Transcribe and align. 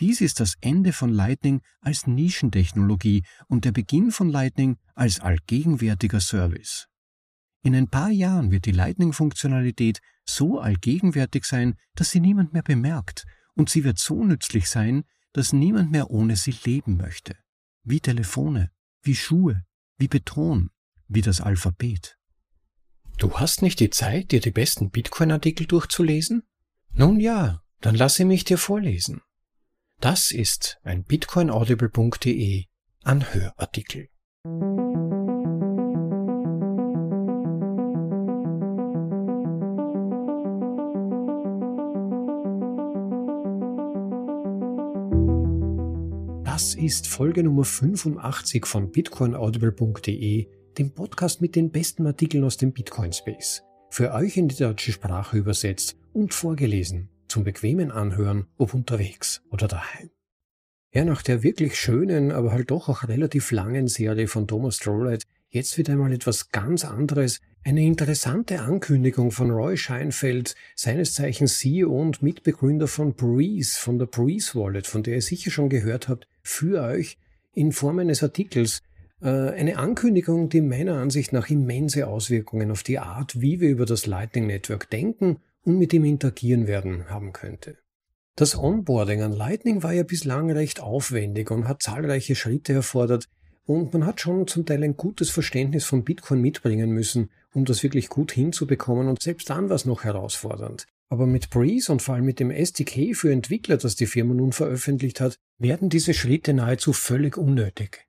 Dies 0.00 0.22
ist 0.22 0.40
das 0.40 0.56
Ende 0.62 0.94
von 0.94 1.10
Lightning 1.10 1.60
als 1.80 2.06
Nischentechnologie 2.06 3.22
und 3.48 3.66
der 3.66 3.72
Beginn 3.72 4.10
von 4.10 4.30
Lightning 4.30 4.78
als 4.94 5.20
allgegenwärtiger 5.20 6.20
Service. 6.20 6.86
In 7.62 7.74
ein 7.74 7.88
paar 7.88 8.08
Jahren 8.08 8.50
wird 8.50 8.64
die 8.64 8.72
Lightning-Funktionalität 8.72 10.00
so 10.24 10.58
allgegenwärtig 10.58 11.44
sein, 11.44 11.74
dass 11.94 12.10
sie 12.10 12.20
niemand 12.20 12.54
mehr 12.54 12.62
bemerkt, 12.62 13.26
und 13.54 13.68
sie 13.68 13.84
wird 13.84 13.98
so 13.98 14.24
nützlich 14.24 14.70
sein, 14.70 15.04
dass 15.34 15.52
niemand 15.52 15.90
mehr 15.90 16.10
ohne 16.10 16.36
sie 16.36 16.56
leben 16.64 16.96
möchte. 16.96 17.36
Wie 17.82 18.00
Telefone, 18.00 18.70
wie 19.02 19.14
Schuhe, 19.14 19.64
wie 19.98 20.08
Beton, 20.08 20.70
wie 21.08 21.20
das 21.20 21.42
Alphabet. 21.42 22.16
Du 23.18 23.34
hast 23.34 23.60
nicht 23.60 23.80
die 23.80 23.90
Zeit, 23.90 24.32
dir 24.32 24.40
die 24.40 24.50
besten 24.50 24.90
Bitcoin-Artikel 24.90 25.66
durchzulesen? 25.66 26.44
Nun 26.90 27.20
ja, 27.20 27.62
dann 27.82 27.94
lasse 27.94 28.24
mich 28.24 28.44
dir 28.44 28.56
vorlesen. 28.56 29.20
Das 30.00 30.30
ist 30.30 30.78
ein 30.82 31.04
bitcoinaudible.de 31.04 32.64
Anhörartikel. 33.04 34.08
Das 46.44 46.74
ist 46.74 47.06
Folge 47.06 47.42
Nummer 47.42 47.64
85 47.64 48.64
von 48.64 48.90
bitcoinaudible.de, 48.90 50.48
dem 50.78 50.94
Podcast 50.94 51.42
mit 51.42 51.54
den 51.54 51.70
besten 51.70 52.06
Artikeln 52.06 52.44
aus 52.44 52.56
dem 52.56 52.72
Bitcoin 52.72 53.12
Space. 53.12 53.64
Für 53.90 54.14
euch 54.14 54.38
in 54.38 54.48
die 54.48 54.56
deutsche 54.56 54.92
Sprache 54.92 55.36
übersetzt 55.36 55.98
und 56.14 56.32
vorgelesen, 56.32 57.10
zum 57.30 57.44
bequemen 57.44 57.90
Anhören, 57.90 58.46
ob 58.58 58.74
unterwegs 58.74 59.42
oder 59.50 59.68
daheim. 59.68 60.10
Ja, 60.92 61.04
nach 61.04 61.22
der 61.22 61.42
wirklich 61.44 61.78
schönen, 61.78 62.32
aber 62.32 62.50
halt 62.50 62.70
doch 62.70 62.88
auch 62.88 63.06
relativ 63.06 63.52
langen 63.52 63.86
Serie 63.86 64.26
von 64.26 64.48
Thomas 64.48 64.76
Strollett 64.76 65.24
jetzt 65.48 65.78
wieder 65.78 65.92
einmal 65.92 66.12
etwas 66.12 66.50
ganz 66.50 66.84
anderes, 66.84 67.40
eine 67.62 67.84
interessante 67.84 68.60
Ankündigung 68.60 69.30
von 69.30 69.50
Roy 69.50 69.76
Scheinfeld, 69.76 70.54
seines 70.74 71.14
Zeichens 71.14 71.58
CEO 71.58 71.90
und 71.90 72.22
Mitbegründer 72.22 72.88
von 72.88 73.14
Breeze, 73.14 73.78
von 73.78 73.98
der 73.98 74.06
Breeze 74.06 74.58
Wallet, 74.58 74.86
von 74.86 75.02
der 75.02 75.16
ihr 75.16 75.22
sicher 75.22 75.50
schon 75.50 75.68
gehört 75.68 76.08
habt, 76.08 76.26
für 76.42 76.82
euch 76.82 77.18
in 77.52 77.72
Form 77.72 77.98
eines 77.98 78.22
Artikels. 78.22 78.82
Äh, 79.20 79.28
eine 79.28 79.76
Ankündigung, 79.76 80.48
die 80.48 80.62
meiner 80.62 80.96
Ansicht 80.96 81.32
nach 81.32 81.50
immense 81.50 82.06
Auswirkungen 82.06 82.70
auf 82.70 82.82
die 82.82 82.98
Art, 82.98 83.40
wie 83.40 83.60
wir 83.60 83.68
über 83.68 83.86
das 83.86 84.06
Lightning 84.06 84.46
Network 84.46 84.88
denken 84.88 85.40
und 85.64 85.78
mit 85.78 85.92
ihm 85.92 86.04
interagieren 86.04 86.66
werden, 86.66 87.08
haben 87.08 87.32
könnte. 87.32 87.76
Das 88.36 88.56
Onboarding 88.56 89.22
an 89.22 89.32
Lightning 89.32 89.82
war 89.82 89.92
ja 89.92 90.02
bislang 90.02 90.50
recht 90.50 90.80
aufwendig 90.80 91.50
und 91.50 91.68
hat 91.68 91.82
zahlreiche 91.82 92.34
Schritte 92.34 92.72
erfordert, 92.72 93.28
und 93.66 93.92
man 93.92 94.04
hat 94.04 94.20
schon 94.20 94.48
zum 94.48 94.66
Teil 94.66 94.82
ein 94.82 94.96
gutes 94.96 95.30
Verständnis 95.30 95.84
von 95.84 96.02
Bitcoin 96.02 96.40
mitbringen 96.40 96.90
müssen, 96.90 97.30
um 97.54 97.64
das 97.64 97.82
wirklich 97.82 98.08
gut 98.08 98.32
hinzubekommen 98.32 99.08
und 99.08 99.22
selbst 99.22 99.48
dann 99.50 99.68
war 99.68 99.76
es 99.76 99.84
noch 99.84 100.02
herausfordernd. 100.02 100.86
Aber 101.08 101.26
mit 101.26 101.50
Breeze 101.50 101.92
und 101.92 102.02
vor 102.02 102.14
allem 102.14 102.24
mit 102.24 102.40
dem 102.40 102.50
SDK 102.50 103.14
für 103.14 103.30
Entwickler, 103.32 103.76
das 103.76 103.96
die 103.96 104.06
Firma 104.06 104.34
nun 104.34 104.52
veröffentlicht 104.52 105.20
hat, 105.20 105.36
werden 105.58 105.88
diese 105.88 106.14
Schritte 106.14 106.52
nahezu 106.54 106.92
völlig 106.92 107.36
unnötig. 107.36 108.08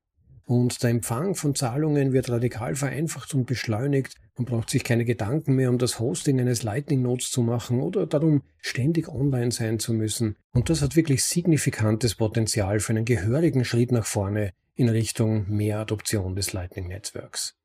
Und 0.51 0.83
der 0.83 0.89
Empfang 0.89 1.33
von 1.33 1.55
Zahlungen 1.55 2.11
wird 2.11 2.29
radikal 2.29 2.75
vereinfacht 2.75 3.33
und 3.33 3.45
beschleunigt. 3.45 4.15
Man 4.35 4.43
braucht 4.43 4.69
sich 4.69 4.83
keine 4.83 5.05
Gedanken 5.05 5.55
mehr 5.55 5.69
um 5.69 5.77
das 5.77 5.97
Hosting 5.97 6.41
eines 6.41 6.61
Lightning 6.61 7.01
Nodes 7.01 7.31
zu 7.31 7.41
machen 7.41 7.79
oder 7.79 8.05
darum, 8.05 8.41
ständig 8.57 9.07
online 9.07 9.53
sein 9.53 9.79
zu 9.79 9.93
müssen. 9.93 10.35
Und 10.51 10.69
das 10.69 10.81
hat 10.81 10.97
wirklich 10.97 11.23
signifikantes 11.23 12.15
Potenzial 12.15 12.81
für 12.81 12.91
einen 12.91 13.05
gehörigen 13.05 13.63
Schritt 13.63 13.93
nach 13.93 14.05
vorne 14.05 14.51
in 14.75 14.89
Richtung 14.89 15.49
mehr 15.49 15.79
Adoption 15.79 16.35
des 16.35 16.51
Lightning-Netzwerks. 16.51 17.55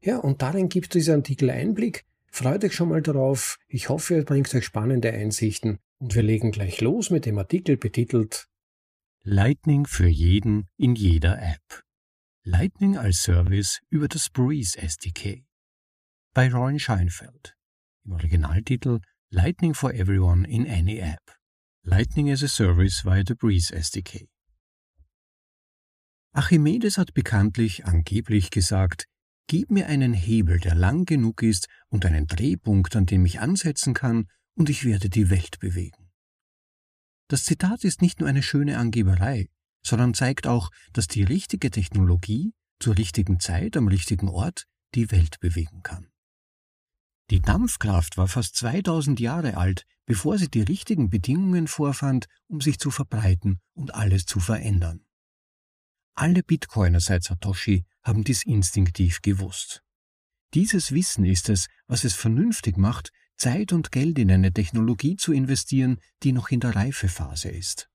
Ja, 0.00 0.18
und 0.18 0.42
darin 0.42 0.68
gibt 0.68 0.94
dieser 0.94 1.14
Artikel 1.14 1.50
Einblick. 1.50 2.02
Freut 2.32 2.64
euch 2.64 2.74
schon 2.74 2.88
mal 2.88 3.00
darauf. 3.00 3.58
Ich 3.68 3.90
hoffe, 3.90 4.16
er 4.16 4.24
bringt 4.24 4.52
euch 4.52 4.64
spannende 4.64 5.12
Einsichten. 5.12 5.78
Und 5.98 6.16
wir 6.16 6.24
legen 6.24 6.50
gleich 6.50 6.80
los 6.80 7.10
mit 7.10 7.26
dem 7.26 7.38
Artikel 7.38 7.76
betitelt 7.76 8.48
Lightning 9.22 9.86
für 9.86 10.08
jeden 10.08 10.66
in 10.76 10.96
jeder 10.96 11.40
App. 11.40 11.83
Lightning 12.46 12.98
als 12.98 13.22
Service 13.22 13.80
über 13.88 14.06
das 14.06 14.28
Breeze 14.28 14.76
SDK. 14.76 15.46
Bei 16.34 16.52
Roy 16.52 16.78
Scheinfeld. 16.78 17.56
Im 18.04 18.12
Originaltitel 18.12 19.00
Lightning 19.30 19.72
for 19.72 19.94
Everyone 19.94 20.46
in 20.46 20.68
any 20.68 20.98
App. 20.98 21.22
Lightning 21.84 22.30
as 22.30 22.42
a 22.42 22.48
Service 22.48 23.02
via 23.02 23.22
the 23.26 23.34
Breeze 23.34 23.74
SDK. 23.74 24.28
Archimedes 26.34 26.98
hat 26.98 27.14
bekanntlich 27.14 27.86
angeblich 27.86 28.50
gesagt, 28.50 29.06
Gib 29.46 29.70
mir 29.70 29.86
einen 29.86 30.12
Hebel, 30.12 30.60
der 30.60 30.74
lang 30.74 31.06
genug 31.06 31.40
ist 31.42 31.68
und 31.88 32.04
einen 32.04 32.26
Drehpunkt, 32.26 32.94
an 32.94 33.06
dem 33.06 33.24
ich 33.24 33.40
ansetzen 33.40 33.94
kann, 33.94 34.28
und 34.54 34.68
ich 34.68 34.84
werde 34.84 35.08
die 35.08 35.30
Welt 35.30 35.60
bewegen. 35.60 36.10
Das 37.28 37.44
Zitat 37.44 37.84
ist 37.84 38.02
nicht 38.02 38.20
nur 38.20 38.28
eine 38.28 38.42
schöne 38.42 38.76
Angeberei, 38.76 39.48
sondern 39.84 40.14
zeigt 40.14 40.46
auch, 40.46 40.70
dass 40.92 41.06
die 41.06 41.22
richtige 41.22 41.70
Technologie 41.70 42.52
zur 42.80 42.96
richtigen 42.96 43.40
Zeit 43.40 43.76
am 43.76 43.88
richtigen 43.88 44.28
Ort 44.28 44.66
die 44.94 45.10
Welt 45.10 45.40
bewegen 45.40 45.82
kann. 45.82 46.08
Die 47.30 47.40
Dampfkraft 47.40 48.16
war 48.16 48.28
fast 48.28 48.56
2000 48.56 49.18
Jahre 49.18 49.56
alt, 49.56 49.86
bevor 50.04 50.36
sie 50.36 50.48
die 50.48 50.62
richtigen 50.62 51.08
Bedingungen 51.08 51.68
vorfand, 51.68 52.26
um 52.48 52.60
sich 52.60 52.78
zu 52.78 52.90
verbreiten 52.90 53.60
und 53.72 53.94
alles 53.94 54.26
zu 54.26 54.40
verändern. 54.40 55.06
Alle 56.14 56.42
Bitcoiner 56.42 57.00
seit 57.00 57.24
Satoshi 57.24 57.86
haben 58.02 58.24
dies 58.24 58.44
instinktiv 58.44 59.22
gewusst. 59.22 59.82
Dieses 60.52 60.92
Wissen 60.92 61.24
ist 61.24 61.48
es, 61.48 61.66
was 61.86 62.04
es 62.04 62.14
vernünftig 62.14 62.76
macht, 62.76 63.10
Zeit 63.36 63.72
und 63.72 63.90
Geld 63.90 64.18
in 64.18 64.30
eine 64.30 64.52
Technologie 64.52 65.16
zu 65.16 65.32
investieren, 65.32 65.98
die 66.22 66.32
noch 66.32 66.50
in 66.50 66.60
der 66.60 66.76
Reifephase 66.76 67.48
ist. 67.48 67.90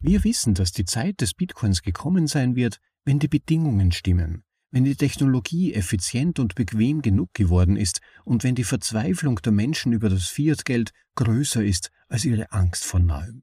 Wir 0.00 0.22
wissen, 0.22 0.54
dass 0.54 0.70
die 0.70 0.84
Zeit 0.84 1.20
des 1.20 1.34
Bitcoins 1.34 1.82
gekommen 1.82 2.28
sein 2.28 2.54
wird, 2.54 2.78
wenn 3.04 3.18
die 3.18 3.26
Bedingungen 3.26 3.90
stimmen, 3.90 4.44
wenn 4.70 4.84
die 4.84 4.94
Technologie 4.94 5.74
effizient 5.74 6.38
und 6.38 6.54
bequem 6.54 7.02
genug 7.02 7.34
geworden 7.34 7.76
ist 7.76 8.00
und 8.24 8.44
wenn 8.44 8.54
die 8.54 8.64
Verzweiflung 8.64 9.36
der 9.36 9.50
Menschen 9.50 9.92
über 9.92 10.08
das 10.08 10.28
Fiat-Geld 10.28 10.92
größer 11.16 11.64
ist 11.64 11.90
als 12.08 12.24
ihre 12.24 12.52
Angst 12.52 12.84
vor 12.84 13.00
Neuem. 13.00 13.42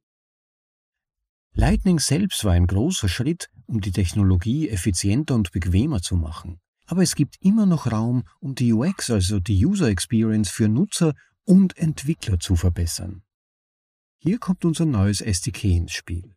Lightning 1.52 2.00
selbst 2.00 2.44
war 2.46 2.54
ein 2.54 2.68
großer 2.68 3.10
Schritt, 3.10 3.50
um 3.66 3.82
die 3.82 3.92
Technologie 3.92 4.70
effizienter 4.70 5.36
und 5.36 5.52
bequemer 5.52 6.02
zu 6.02 6.16
machen. 6.16 6.60
Aber 6.86 7.02
es 7.02 7.16
gibt 7.16 7.36
immer 7.42 7.66
noch 7.66 7.92
Raum, 7.92 8.24
um 8.40 8.56
die 8.56 8.72
UX, 8.72 9.10
also 9.10 9.40
die 9.40 9.66
User 9.66 9.88
Experience 9.88 10.50
für 10.50 10.70
Nutzer 10.70 11.16
und 11.44 11.78
Entwickler 11.78 12.40
zu 12.40 12.56
verbessern. 12.56 13.24
Hier 14.18 14.38
kommt 14.38 14.66
unser 14.66 14.86
neues 14.86 15.22
SDK 15.22 15.64
ins 15.66 15.94
Spiel. 15.94 16.35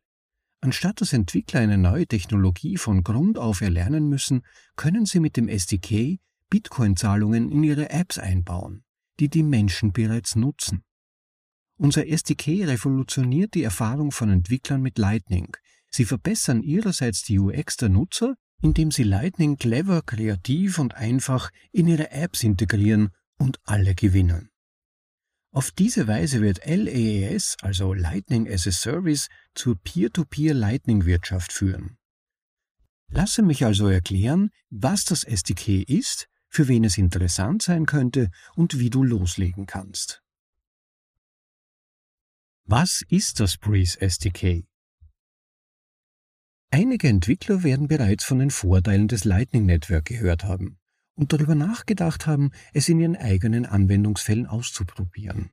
Anstatt 0.61 1.01
dass 1.01 1.13
Entwickler 1.13 1.61
eine 1.61 1.79
neue 1.79 2.07
Technologie 2.07 2.77
von 2.77 3.05
Grund 3.05 3.39
auf 3.39 3.61
erlernen 3.61 4.09
müssen, 4.09 4.43
können 4.77 5.07
sie 5.07 5.21
mit 5.21 5.37
dem 5.37 5.49
SDK 5.49 6.19
Bitcoin-Zahlungen 6.51 7.51
in 7.51 7.63
ihre 7.63 7.91
Apps 7.91 8.19
einbauen, 8.19 8.83
die 9.21 9.29
die 9.29 9.43
Menschen 9.43 9.93
bereits 9.93 10.35
nutzen. 10.35 10.83
Unser 11.77 12.09
SDK 12.09 12.67
revolutioniert 12.67 13.55
die 13.55 13.63
Erfahrung 13.63 14.11
von 14.11 14.31
Entwicklern 14.31 14.83
mit 14.83 14.99
Lightning. 14.99 15.57
Sie 15.91 16.05
verbessern 16.05 16.63
ihrerseits 16.63 17.23
die 17.23 17.39
UX 17.39 17.77
der 17.77 17.89
Nutzer, 17.89 18.35
indem 18.61 18.91
sie 18.91 19.05
Lightning 19.05 19.57
clever, 19.57 20.03
kreativ 20.03 20.81
und 20.81 20.95
einfach 20.95 21.51
in 21.71 21.87
ihre 21.87 22.11
Apps 22.11 22.43
integrieren 22.43 23.11
und 23.39 23.61
alle 23.65 23.95
gewinnen. 23.95 24.51
Auf 25.59 25.73
diese 25.73 26.07
Weise 26.07 26.41
wird 26.41 26.65
LAAS, 26.67 27.57
also 27.63 27.93
Lightning 27.93 28.47
as 28.49 28.69
a 28.69 28.71
Service, 28.71 29.27
zur 29.57 29.75
Peer-to-Peer 29.75 30.55
Lightning-Wirtschaft 30.55 31.53
führen. 31.53 31.99
Lasse 33.09 33.43
mich 33.43 33.65
also 33.65 33.89
erklären, 33.89 34.53
was 34.71 35.05
das 35.05 35.25
SDK 35.25 35.83
ist, 35.83 36.29
für 36.49 36.69
wen 36.69 36.85
es 36.85 36.97
interessant 36.97 37.63
sein 37.63 37.87
könnte 37.87 38.31
und 38.55 38.79
wie 38.79 38.89
du 38.89 39.03
loslegen 39.03 39.67
kannst. 39.67 40.23
Was 42.63 43.03
ist 43.09 43.41
das 43.41 43.57
Breeze 43.57 44.01
SDK? 44.01 44.65
Einige 46.71 47.09
Entwickler 47.09 47.65
werden 47.65 47.89
bereits 47.89 48.23
von 48.23 48.39
den 48.39 48.53
Vorteilen 48.53 49.09
des 49.09 49.25
Lightning 49.25 49.67
Network 49.67 50.05
gehört 50.05 50.45
haben 50.45 50.79
und 51.19 51.33
darüber 51.33 51.57
nachgedacht 51.57 52.27
haben, 52.27 52.53
es 52.73 52.89
in 52.89 53.01
ihren 53.01 53.17
eigenen 53.17 53.67
Anwendungsfällen 53.67 54.47
auszuprobieren. 54.47 55.51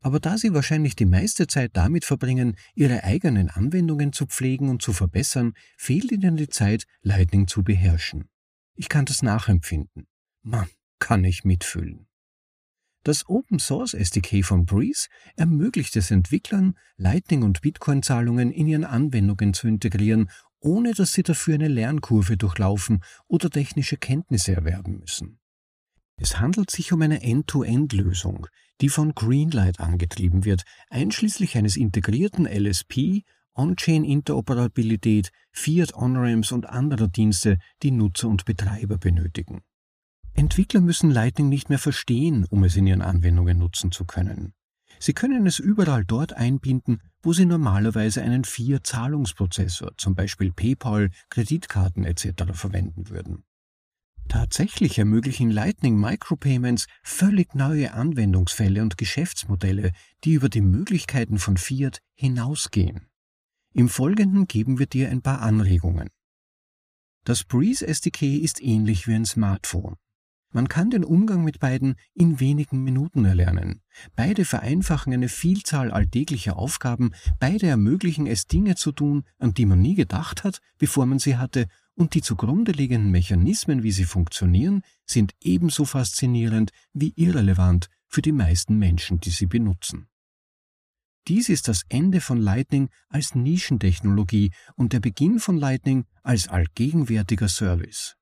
Aber 0.00 0.20
da 0.20 0.36
sie 0.36 0.52
wahrscheinlich 0.52 0.96
die 0.96 1.06
meiste 1.06 1.46
Zeit 1.46 1.70
damit 1.74 2.04
verbringen, 2.04 2.56
ihre 2.74 3.04
eigenen 3.04 3.48
Anwendungen 3.48 4.12
zu 4.12 4.26
pflegen 4.26 4.68
und 4.68 4.82
zu 4.82 4.92
verbessern, 4.92 5.54
fehlt 5.76 6.10
ihnen 6.12 6.36
die 6.36 6.48
Zeit, 6.48 6.84
Lightning 7.02 7.46
zu 7.46 7.62
beherrschen. 7.62 8.28
Ich 8.74 8.88
kann 8.88 9.06
das 9.06 9.22
nachempfinden. 9.22 10.06
Mann, 10.42 10.68
kann 10.98 11.24
ich 11.24 11.44
mitfühlen. 11.44 12.06
Das 13.04 13.28
Open 13.28 13.58
Source 13.58 13.94
SDK 13.94 14.44
von 14.44 14.66
Breeze 14.66 15.08
ermöglicht 15.36 15.96
es 15.96 16.10
Entwicklern, 16.10 16.76
Lightning- 16.96 17.42
und 17.42 17.60
Bitcoin-Zahlungen 17.60 18.50
in 18.50 18.66
ihren 18.66 18.84
Anwendungen 18.84 19.54
zu 19.54 19.68
integrieren, 19.68 20.30
ohne 20.60 20.92
dass 20.92 21.12
sie 21.12 21.22
dafür 21.22 21.54
eine 21.54 21.68
Lernkurve 21.68 22.36
durchlaufen 22.36 23.02
oder 23.26 23.50
technische 23.50 23.96
Kenntnisse 23.96 24.54
erwerben 24.54 24.98
müssen. 24.98 25.38
Es 26.20 26.40
handelt 26.40 26.70
sich 26.70 26.92
um 26.92 27.02
eine 27.02 27.22
End-to-End-Lösung, 27.22 28.48
die 28.80 28.88
von 28.88 29.14
Greenlight 29.14 29.78
angetrieben 29.78 30.44
wird, 30.44 30.64
einschließlich 30.90 31.56
eines 31.56 31.76
integrierten 31.76 32.46
LSP, 32.46 33.22
On-Chain-Interoperabilität, 33.54 35.30
Fiat-On-Ramps 35.52 36.52
und 36.52 36.66
anderer 36.66 37.08
Dienste, 37.08 37.58
die 37.82 37.90
Nutzer 37.90 38.28
und 38.28 38.44
Betreiber 38.44 38.98
benötigen. 38.98 39.62
Entwickler 40.34 40.80
müssen 40.80 41.10
Lightning 41.10 41.48
nicht 41.48 41.68
mehr 41.68 41.80
verstehen, 41.80 42.44
um 42.50 42.62
es 42.62 42.76
in 42.76 42.86
ihren 42.86 43.02
Anwendungen 43.02 43.58
nutzen 43.58 43.90
zu 43.90 44.04
können. 44.04 44.54
Sie 45.00 45.12
können 45.12 45.46
es 45.46 45.58
überall 45.58 46.04
dort 46.04 46.32
einbinden, 46.32 47.00
wo 47.22 47.32
Sie 47.32 47.46
normalerweise 47.46 48.22
einen 48.22 48.44
Fiat-Zahlungsprozessor, 48.44 49.96
zum 49.96 50.14
Beispiel 50.14 50.52
PayPal, 50.52 51.10
Kreditkarten 51.30 52.04
etc. 52.04 52.44
verwenden 52.52 53.08
würden. 53.08 53.44
Tatsächlich 54.28 54.98
ermöglichen 54.98 55.50
Lightning 55.50 55.98
Micropayments 55.98 56.86
völlig 57.02 57.54
neue 57.54 57.94
Anwendungsfälle 57.94 58.82
und 58.82 58.98
Geschäftsmodelle, 58.98 59.92
die 60.24 60.34
über 60.34 60.50
die 60.50 60.60
Möglichkeiten 60.60 61.38
von 61.38 61.56
Fiat 61.56 62.00
hinausgehen. 62.14 63.08
Im 63.72 63.88
Folgenden 63.88 64.46
geben 64.46 64.78
wir 64.78 64.86
dir 64.86 65.08
ein 65.08 65.22
paar 65.22 65.40
Anregungen. 65.40 66.10
Das 67.24 67.44
Breeze 67.44 67.86
SDK 67.86 68.36
ist 68.36 68.62
ähnlich 68.62 69.06
wie 69.06 69.14
ein 69.14 69.24
Smartphone. 69.24 69.96
Man 70.50 70.68
kann 70.68 70.90
den 70.90 71.04
Umgang 71.04 71.44
mit 71.44 71.58
beiden 71.60 71.96
in 72.14 72.40
wenigen 72.40 72.82
Minuten 72.82 73.24
erlernen. 73.24 73.82
Beide 74.16 74.44
vereinfachen 74.44 75.12
eine 75.12 75.28
Vielzahl 75.28 75.90
alltäglicher 75.90 76.56
Aufgaben, 76.56 77.12
beide 77.38 77.66
ermöglichen 77.66 78.26
es 78.26 78.46
Dinge 78.46 78.74
zu 78.74 78.92
tun, 78.92 79.24
an 79.38 79.52
die 79.52 79.66
man 79.66 79.80
nie 79.80 79.94
gedacht 79.94 80.44
hat, 80.44 80.60
bevor 80.78 81.06
man 81.06 81.18
sie 81.18 81.36
hatte, 81.36 81.66
und 81.94 82.14
die 82.14 82.22
zugrunde 82.22 82.72
liegenden 82.72 83.10
Mechanismen, 83.10 83.82
wie 83.82 83.90
sie 83.90 84.04
funktionieren, 84.04 84.82
sind 85.04 85.32
ebenso 85.42 85.84
faszinierend 85.84 86.70
wie 86.92 87.12
irrelevant 87.16 87.88
für 88.06 88.22
die 88.22 88.32
meisten 88.32 88.78
Menschen, 88.78 89.20
die 89.20 89.30
sie 89.30 89.46
benutzen. 89.46 90.08
Dies 91.26 91.50
ist 91.50 91.68
das 91.68 91.82
Ende 91.90 92.22
von 92.22 92.38
Lightning 92.38 92.88
als 93.10 93.34
Nischentechnologie 93.34 94.52
und 94.76 94.94
der 94.94 95.00
Beginn 95.00 95.40
von 95.40 95.58
Lightning 95.58 96.06
als 96.22 96.48
allgegenwärtiger 96.48 97.48
Service. 97.48 98.16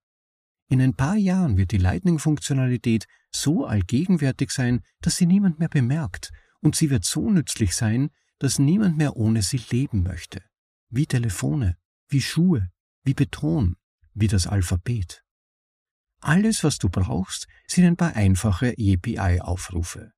In 0.69 0.81
ein 0.81 0.95
paar 0.95 1.17
Jahren 1.17 1.57
wird 1.57 1.71
die 1.71 1.79
Lightning-Funktionalität 1.79 3.07
so 3.31 3.67
allgegenwärtig 3.67 4.51
sein, 4.51 4.83
dass 5.01 5.17
sie 5.17 5.27
niemand 5.27 5.59
mehr 5.59 5.69
bemerkt, 5.69 6.33
und 6.61 6.75
sie 6.75 6.91
wird 6.91 7.05
so 7.05 7.31
nützlich 7.31 7.77
sein, 7.77 8.11
dass 8.39 8.59
niemand 8.59 8.97
mehr 8.97 9.17
ohne 9.17 9.43
sie 9.43 9.63
leben 9.71 10.03
möchte. 10.03 10.43
Wie 10.91 11.07
Telefone, 11.07 11.77
wie 12.09 12.21
Schuhe, 12.21 12.71
wie 13.05 13.15
Beton, 13.15 13.77
wie 14.15 14.27
das 14.27 14.47
Alphabet. 14.47 15.23
Alles, 16.21 16.65
was 16.65 16.79
du 16.79 16.89
brauchst, 16.89 17.47
sind 17.67 17.85
ein 17.85 17.97
paar 17.97 18.15
einfache 18.17 18.75
API-Aufrufe. 18.79 20.13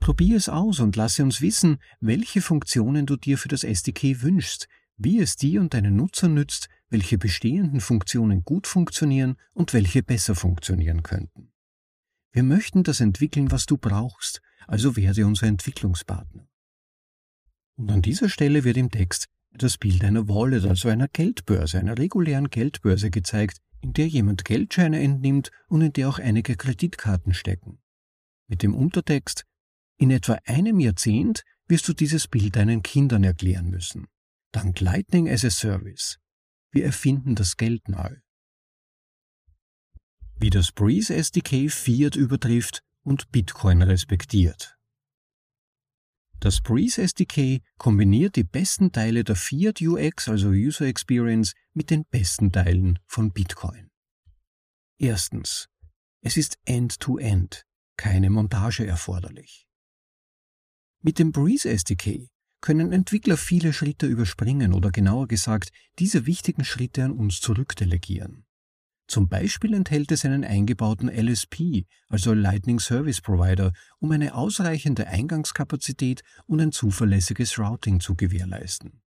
Probier 0.00 0.36
es 0.36 0.48
aus 0.48 0.80
und 0.80 0.96
lasse 0.96 1.22
uns 1.22 1.40
wissen, 1.40 1.78
welche 2.00 2.40
Funktionen 2.40 3.06
du 3.06 3.16
dir 3.16 3.36
für 3.36 3.48
das 3.48 3.64
SDK 3.64 4.22
wünschst, 4.22 4.68
wie 4.96 5.18
es 5.18 5.36
dir 5.36 5.60
und 5.60 5.74
deinen 5.74 5.96
Nutzer 5.96 6.28
nützt, 6.28 6.68
welche 6.88 7.18
bestehenden 7.18 7.80
Funktionen 7.80 8.44
gut 8.44 8.66
funktionieren 8.66 9.36
und 9.52 9.72
welche 9.72 10.02
besser 10.02 10.34
funktionieren 10.34 11.02
könnten. 11.02 11.52
Wir 12.32 12.42
möchten 12.42 12.82
das 12.82 13.00
entwickeln, 13.00 13.50
was 13.50 13.66
du 13.66 13.78
brauchst, 13.78 14.40
also 14.66 14.96
werde 14.96 15.26
unser 15.26 15.46
Entwicklungspartner. 15.46 16.48
Und 17.76 17.90
an 17.90 18.02
dieser 18.02 18.28
Stelle 18.28 18.64
wird 18.64 18.76
im 18.76 18.90
Text 18.90 19.28
das 19.52 19.78
Bild 19.78 20.04
einer 20.04 20.28
Wallet, 20.28 20.64
also 20.64 20.88
einer 20.88 21.08
Geldbörse, 21.08 21.78
einer 21.78 21.96
regulären 21.96 22.50
Geldbörse 22.50 23.10
gezeigt, 23.10 23.58
in 23.80 23.92
der 23.92 24.08
jemand 24.08 24.44
Geldscheine 24.44 25.00
entnimmt 25.00 25.50
und 25.68 25.82
in 25.82 25.92
der 25.92 26.08
auch 26.08 26.18
einige 26.18 26.56
Kreditkarten 26.56 27.34
stecken. 27.34 27.78
Mit 28.48 28.62
dem 28.62 28.74
Untertext 28.74 29.44
In 29.96 30.10
etwa 30.10 30.38
einem 30.44 30.80
Jahrzehnt 30.80 31.44
wirst 31.68 31.86
du 31.86 31.92
dieses 31.92 32.26
Bild 32.26 32.56
deinen 32.56 32.82
Kindern 32.82 33.22
erklären 33.22 33.70
müssen. 33.70 34.08
Dank 34.50 34.80
Lightning 34.80 35.28
as 35.28 35.44
a 35.44 35.50
Service. 35.50 36.18
Wir 36.74 36.84
erfinden 36.84 37.36
das 37.36 37.56
Geld 37.56 37.88
neu. 37.88 38.16
Wie 40.40 40.50
das 40.50 40.72
Breeze 40.72 41.14
SDK 41.14 41.70
Fiat 41.70 42.16
übertrifft 42.16 42.82
und 43.04 43.30
Bitcoin 43.30 43.80
respektiert. 43.80 44.76
Das 46.40 46.60
Breeze 46.60 47.00
SDK 47.00 47.62
kombiniert 47.78 48.34
die 48.34 48.42
besten 48.42 48.90
Teile 48.90 49.22
der 49.22 49.36
Fiat 49.36 49.80
UX, 49.80 50.28
also 50.28 50.48
User 50.48 50.86
Experience, 50.86 51.54
mit 51.74 51.90
den 51.90 52.04
besten 52.06 52.50
Teilen 52.50 52.98
von 53.06 53.30
Bitcoin. 53.32 53.88
Erstens. 54.98 55.68
Es 56.22 56.36
ist 56.36 56.58
End-to-End, 56.64 57.54
-End, 57.54 57.64
keine 57.96 58.30
Montage 58.30 58.84
erforderlich. 58.84 59.68
Mit 61.02 61.20
dem 61.20 61.30
Breeze 61.30 61.68
SDK 61.70 62.33
können 62.64 62.92
Entwickler 62.92 63.36
viele 63.36 63.74
Schritte 63.74 64.06
überspringen 64.06 64.72
oder 64.72 64.90
genauer 64.90 65.28
gesagt 65.28 65.68
diese 65.98 66.24
wichtigen 66.24 66.64
Schritte 66.64 67.04
an 67.04 67.12
uns 67.12 67.42
zurückdelegieren. 67.42 68.46
Zum 69.06 69.28
Beispiel 69.28 69.74
enthält 69.74 70.10
es 70.12 70.24
einen 70.24 70.44
eingebauten 70.44 71.10
LSP, 71.10 71.84
also 72.08 72.32
Lightning 72.32 72.80
Service 72.80 73.20
Provider, 73.20 73.74
um 73.98 74.12
eine 74.12 74.34
ausreichende 74.34 75.06
Eingangskapazität 75.08 76.22
und 76.46 76.58
ein 76.58 76.72
zuverlässiges 76.72 77.58
Routing 77.58 78.00
zu 78.00 78.14
gewährleisten. 78.14 79.02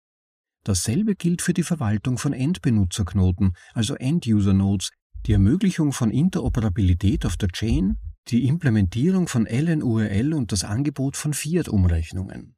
Dasselbe 0.64 1.14
gilt 1.14 1.43
für 1.43 1.52
die 1.52 1.62
Verwaltung 1.62 2.16
von 2.16 2.32
Endbenutzerknoten, 2.32 3.52
also 3.75 3.96
End-User-Nodes, 3.96 4.93
die 5.26 5.34
Ermöglichung 5.34 5.93
von 5.93 6.10
Interoperabilität 6.10 7.26
auf 7.26 7.37
der 7.37 7.50
Chain, 7.50 7.99
die 8.28 8.46
Implementierung 8.49 9.28
von 9.28 9.44
LNURL 9.44 10.32
und 10.32 10.52
das 10.52 10.64
Angebot 10.64 11.19
von 11.19 11.34
Fiat-Umrechnungen. 11.34 12.56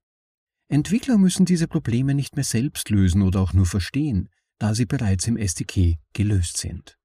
Entwickler 0.75 1.19
müssen 1.19 1.47
diese 1.47 1.69
Probleme 1.69 2.15
nicht 2.15 2.35
mehr 2.35 2.45
selbst 2.45 2.91
lösen 2.91 3.23
oder 3.23 3.41
auch 3.41 3.53
nur 3.53 3.65
verstehen, 3.65 4.29
da 4.59 4.75
sie 4.75 4.87
bereits 4.87 5.29
im 5.29 5.37
SDK 5.37 6.01
gelöst 6.15 6.57
sind. 6.57 6.99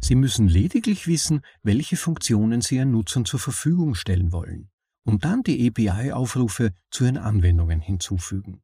Sie 0.00 0.14
müssen 0.14 0.48
lediglich 0.48 1.06
wissen, 1.06 1.42
welche 1.62 1.98
Funktionen 1.98 2.62
sie 2.62 2.76
ihren 2.76 2.92
Nutzern 2.92 3.26
zur 3.26 3.38
Verfügung 3.38 3.94
stellen 3.96 4.32
wollen 4.32 4.70
und 5.04 5.26
dann 5.26 5.42
die 5.42 5.68
API-Aufrufe 5.68 6.72
zu 6.90 7.04
ihren 7.04 7.18
Anwendungen 7.18 7.80
hinzufügen. 7.80 8.62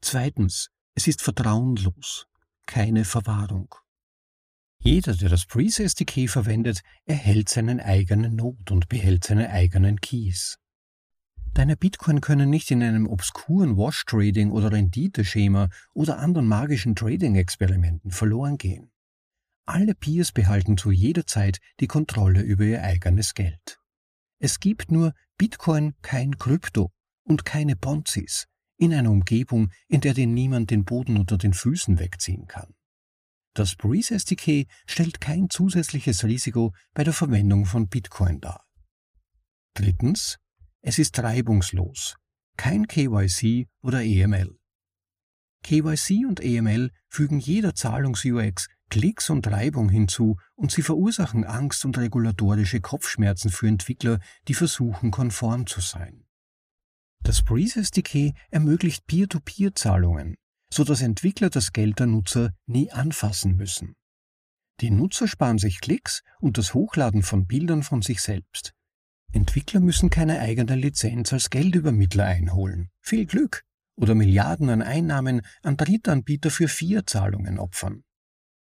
Zweitens, 0.00 0.70
es 0.96 1.06
ist 1.06 1.22
vertrauenlos, 1.22 2.26
keine 2.66 3.04
Verwahrung. 3.04 3.72
Jeder, 4.80 5.14
der 5.14 5.28
das 5.28 5.46
Breeze 5.46 5.84
SDK 5.84 6.28
verwendet, 6.28 6.82
erhält 7.04 7.48
seinen 7.48 7.78
eigenen 7.78 8.34
Node 8.34 8.74
und 8.74 8.88
behält 8.88 9.22
seine 9.22 9.50
eigenen 9.50 10.00
Keys. 10.00 10.58
Deine 11.54 11.76
Bitcoin 11.76 12.20
können 12.20 12.50
nicht 12.50 12.72
in 12.72 12.82
einem 12.82 13.06
obskuren 13.06 13.76
Wash-Trading 13.76 14.50
oder 14.50 14.72
Renditeschema 14.72 15.68
oder 15.94 16.18
anderen 16.18 16.48
magischen 16.48 16.96
Trading-Experimenten 16.96 18.10
verloren 18.10 18.58
gehen. 18.58 18.90
Alle 19.64 19.94
Peers 19.94 20.32
behalten 20.32 20.76
zu 20.76 20.90
jeder 20.90 21.26
Zeit 21.26 21.60
die 21.78 21.86
Kontrolle 21.86 22.42
über 22.42 22.64
ihr 22.64 22.82
eigenes 22.82 23.34
Geld. 23.34 23.78
Es 24.40 24.58
gibt 24.58 24.90
nur 24.90 25.14
Bitcoin, 25.38 25.94
kein 26.02 26.38
Krypto 26.38 26.90
und 27.22 27.44
keine 27.44 27.76
Ponzis 27.76 28.46
in 28.76 28.92
einer 28.92 29.12
Umgebung, 29.12 29.70
in 29.86 30.00
der 30.00 30.12
dir 30.12 30.26
niemand 30.26 30.70
den 30.70 30.84
Boden 30.84 31.16
unter 31.16 31.38
den 31.38 31.52
Füßen 31.52 32.00
wegziehen 32.00 32.48
kann. 32.48 32.74
Das 33.54 33.76
Breeze 33.76 34.12
SDK 34.12 34.66
stellt 34.86 35.20
kein 35.20 35.48
zusätzliches 35.48 36.24
Risiko 36.24 36.74
bei 36.92 37.04
der 37.04 37.12
Verwendung 37.12 37.64
von 37.64 37.88
Bitcoin 37.88 38.40
dar. 38.40 38.66
Drittens, 39.74 40.38
es 40.86 40.98
ist 40.98 41.18
reibungslos. 41.18 42.16
Kein 42.58 42.86
KYC 42.86 43.68
oder 43.82 44.02
EML. 44.02 44.58
KYC 45.62 46.26
und 46.26 46.40
EML 46.40 46.90
fügen 47.08 47.38
jeder 47.38 47.74
Zahlungs-UX 47.74 48.68
Klicks 48.90 49.30
und 49.30 49.46
Reibung 49.46 49.88
hinzu 49.88 50.36
und 50.54 50.70
sie 50.70 50.82
verursachen 50.82 51.44
Angst 51.44 51.86
und 51.86 51.96
regulatorische 51.96 52.82
Kopfschmerzen 52.82 53.50
für 53.50 53.66
Entwickler, 53.66 54.20
die 54.46 54.52
versuchen, 54.52 55.10
konform 55.10 55.66
zu 55.66 55.80
sein. 55.80 56.26
Das 57.22 57.42
Breeze 57.42 57.80
SDK 57.80 58.34
ermöglicht 58.50 59.06
Peer-to-Peer-Zahlungen, 59.06 60.36
so 60.70 60.84
dass 60.84 61.00
Entwickler 61.00 61.48
das 61.48 61.72
Geld 61.72 61.98
der 61.98 62.06
Nutzer 62.06 62.52
nie 62.66 62.92
anfassen 62.92 63.56
müssen. 63.56 63.94
Die 64.80 64.90
Nutzer 64.90 65.28
sparen 65.28 65.56
sich 65.56 65.80
Klicks 65.80 66.22
und 66.40 66.58
das 66.58 66.74
Hochladen 66.74 67.22
von 67.22 67.46
Bildern 67.46 67.82
von 67.82 68.02
sich 68.02 68.20
selbst. 68.20 68.73
Entwickler 69.34 69.80
müssen 69.80 70.10
keine 70.10 70.38
eigene 70.38 70.76
Lizenz 70.76 71.32
als 71.32 71.50
Geldübermittler 71.50 72.24
einholen. 72.24 72.90
Viel 73.00 73.26
Glück! 73.26 73.64
Oder 73.96 74.14
Milliarden 74.14 74.70
an 74.70 74.82
Einnahmen 74.82 75.42
an 75.62 75.76
Drittanbieter 75.76 76.50
für 76.50 76.68
Fiat-Zahlungen 76.68 77.58
opfern. 77.58 78.04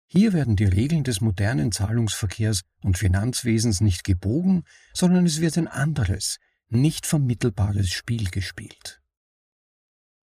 Hier 0.08 0.34
werden 0.34 0.56
die 0.56 0.66
Regeln 0.66 1.04
des 1.04 1.22
modernen 1.22 1.72
Zahlungsverkehrs 1.72 2.62
und 2.84 2.98
Finanzwesens 2.98 3.82
nicht 3.82 4.04
gebogen, 4.04 4.64
sondern 4.94 5.26
es 5.26 5.42
wird 5.42 5.58
ein 5.58 5.68
anderes, 5.68 6.38
nicht 6.70 7.06
vermittelbares 7.06 7.90
Spiel 7.90 8.30
gespielt. 8.30 9.02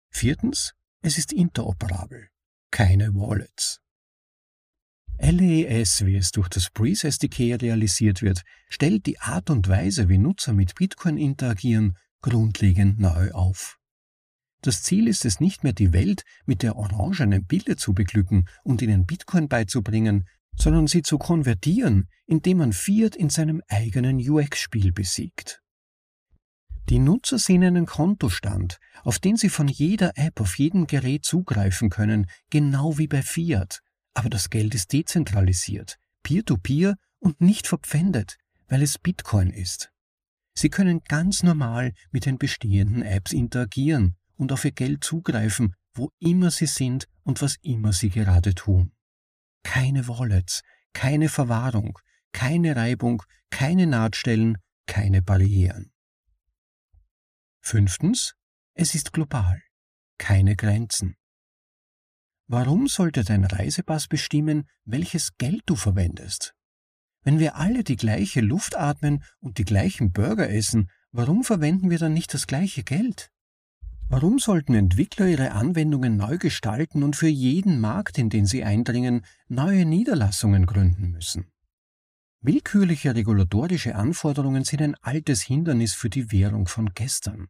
Viertens, 0.10 0.74
es 1.02 1.18
ist 1.18 1.34
interoperabel, 1.34 2.30
keine 2.72 3.14
Wallets. 3.16 3.82
LES, 5.20 6.06
wie 6.06 6.18
es 6.18 6.32
durch 6.32 6.50
das 6.50 6.70
Breeze 6.70 7.08
SDK 7.08 7.62
realisiert 7.62 8.22
wird, 8.22 8.44
stellt 8.68 9.06
die 9.06 9.20
Art 9.20 9.50
und 9.50 9.68
Weise, 9.70 10.10
wie 10.10 10.18
Nutzer 10.18 10.54
mit 10.54 10.76
Bitcoin 10.76 11.18
interagieren, 11.18 11.98
grundlegend 12.22 13.00
neu 13.00 13.32
auf. 13.32 13.78
Das 14.62 14.84
Ziel 14.84 15.08
ist 15.08 15.26
es 15.26 15.40
nicht 15.40 15.64
mehr, 15.64 15.74
die 15.74 15.94
Welt 15.94 16.24
mit 16.46 16.64
der 16.64 16.76
orangenen 16.76 17.46
Pille 17.46 17.76
zu 17.76 17.94
beglücken 17.94 18.50
und 18.64 18.82
ihnen 18.82 19.06
Bitcoin 19.06 19.48
beizubringen, 19.48 20.26
sondern 20.58 20.88
sie 20.88 21.02
zu 21.02 21.18
konvertieren, 21.18 22.10
indem 22.26 22.58
man 22.58 22.74
Fiat 22.74 23.16
in 23.16 23.30
seinem 23.30 23.62
eigenen 23.68 24.18
UX-Spiel 24.18 24.92
besiegt. 24.92 25.62
Die 26.90 27.00
Nutzer 27.00 27.40
sehen 27.40 27.64
einen 27.64 27.86
Kontostand, 27.86 28.80
auf 29.04 29.20
den 29.20 29.38
sie 29.38 29.50
von 29.50 29.68
jeder 29.68 30.12
App 30.16 30.40
auf 30.40 30.58
jedem 30.58 30.88
Gerät 30.88 31.26
zugreifen 31.26 31.90
können, 31.90 32.28
genau 32.50 32.98
wie 32.98 33.08
bei 33.08 33.22
Fiat. 33.22 33.82
Aber 34.16 34.30
das 34.30 34.50
Geld 34.50 34.74
ist 34.74 34.92
dezentralisiert, 34.92 36.00
peer-to-peer 36.24 36.94
-peer 36.94 36.98
und 37.20 37.42
nicht 37.42 37.68
verpfändet, 37.68 38.38
weil 38.68 38.82
es 38.82 38.98
Bitcoin 38.98 39.52
ist. 39.52 39.92
Sie 40.58 40.70
können 40.70 41.04
ganz 41.04 41.44
normal 41.44 41.94
mit 42.12 42.26
den 42.26 42.38
bestehenden 42.38 43.04
Apps 43.04 43.34
interagieren 43.34 44.16
und 44.38 44.52
auf 44.52 44.66
ihr 44.66 44.72
Geld 44.72 45.04
zugreifen, 45.04 45.76
wo 45.94 46.12
immer 46.20 46.50
sie 46.50 46.66
sind 46.66 47.08
und 47.24 47.42
was 47.42 47.58
immer 47.62 47.94
sie 47.94 48.10
gerade 48.10 48.56
tun. 48.56 48.94
Keine 49.64 50.08
Wallets, 50.08 50.62
keine 50.94 51.28
Verwahrung, 51.28 52.00
keine 52.32 52.76
Reibung, 52.76 53.22
keine 53.50 53.86
Nahtstellen, 53.86 54.58
keine 54.88 55.22
Barrieren. 55.22 55.92
Fünftens, 57.62 58.36
es 58.76 58.96
ist 58.96 59.12
global, 59.12 59.62
keine 60.18 60.56
Grenzen. 60.56 61.16
Warum 62.48 62.88
sollte 62.88 63.24
dein 63.24 63.44
Reisepass 63.44 64.08
bestimmen, 64.08 64.68
welches 64.84 65.38
Geld 65.38 65.64
du 65.66 65.76
verwendest? 65.76 66.54
Wenn 67.24 67.40
wir 67.40 67.56
alle 67.56 67.84
die 67.84 67.96
gleiche 67.96 68.42
Luft 68.42 68.78
atmen 68.78 69.24
und 69.40 69.58
die 69.58 69.66
gleichen 69.66 70.12
Burger 70.12 70.48
essen, 70.48 70.92
warum 71.12 71.44
verwenden 71.44 71.90
wir 71.90 71.98
dann 71.98 72.14
nicht 72.14 72.34
das 72.36 72.46
gleiche 72.46 72.84
Geld? 72.84 73.32
Warum 74.08 74.38
sollten 74.38 74.76
Entwickler 74.76 75.28
ihre 75.28 75.54
Anwendungen 75.54 76.18
neu 76.18 76.38
gestalten 76.38 77.02
und 77.02 77.16
für 77.16 77.28
jeden 77.28 77.80
Markt, 77.80 78.20
in 78.20 78.30
den 78.30 78.46
sie 78.46 78.64
eindringen, 78.64 79.26
neue 79.48 79.84
Niederlassungen 79.86 80.68
gründen 80.68 81.10
müssen? 81.10 81.48
Willkürliche 82.42 83.16
regulatorische 83.16 83.96
Anforderungen 83.96 84.64
sind 84.64 84.84
ein 84.84 84.96
altes 85.02 85.42
Hindernis 85.42 85.96
für 85.96 86.12
die 86.12 86.32
Währung 86.32 86.68
von 86.68 86.94
gestern. 86.94 87.48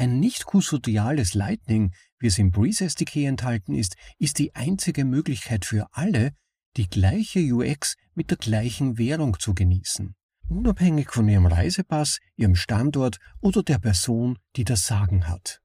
Ein 0.00 0.20
nicht 0.20 0.44
kusodiales 0.44 1.34
Lightning, 1.34 1.92
wie 2.20 2.28
es 2.28 2.38
im 2.38 2.52
Breeze 2.52 2.84
SDK 2.84 3.26
enthalten 3.26 3.74
ist, 3.74 3.96
ist 4.18 4.38
die 4.38 4.54
einzige 4.54 5.04
Möglichkeit 5.04 5.64
für 5.64 5.88
alle, 5.90 6.34
die 6.76 6.88
gleiche 6.88 7.40
UX 7.40 7.96
mit 8.14 8.30
der 8.30 8.36
gleichen 8.36 8.96
Währung 8.96 9.40
zu 9.40 9.54
genießen, 9.54 10.14
unabhängig 10.48 11.10
von 11.10 11.28
ihrem 11.28 11.46
Reisepass, 11.46 12.20
ihrem 12.36 12.54
Standort 12.54 13.18
oder 13.40 13.64
der 13.64 13.80
Person, 13.80 14.38
die 14.54 14.62
das 14.62 14.86
Sagen 14.86 15.26
hat. 15.26 15.60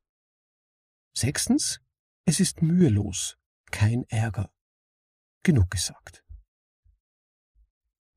Sechstens, 1.15 1.79
es 2.25 2.39
ist 2.39 2.63
mühelos, 2.63 3.37
kein 3.69 4.03
Ärger. 4.09 4.51
Genug 5.43 5.69
gesagt. 5.69 6.23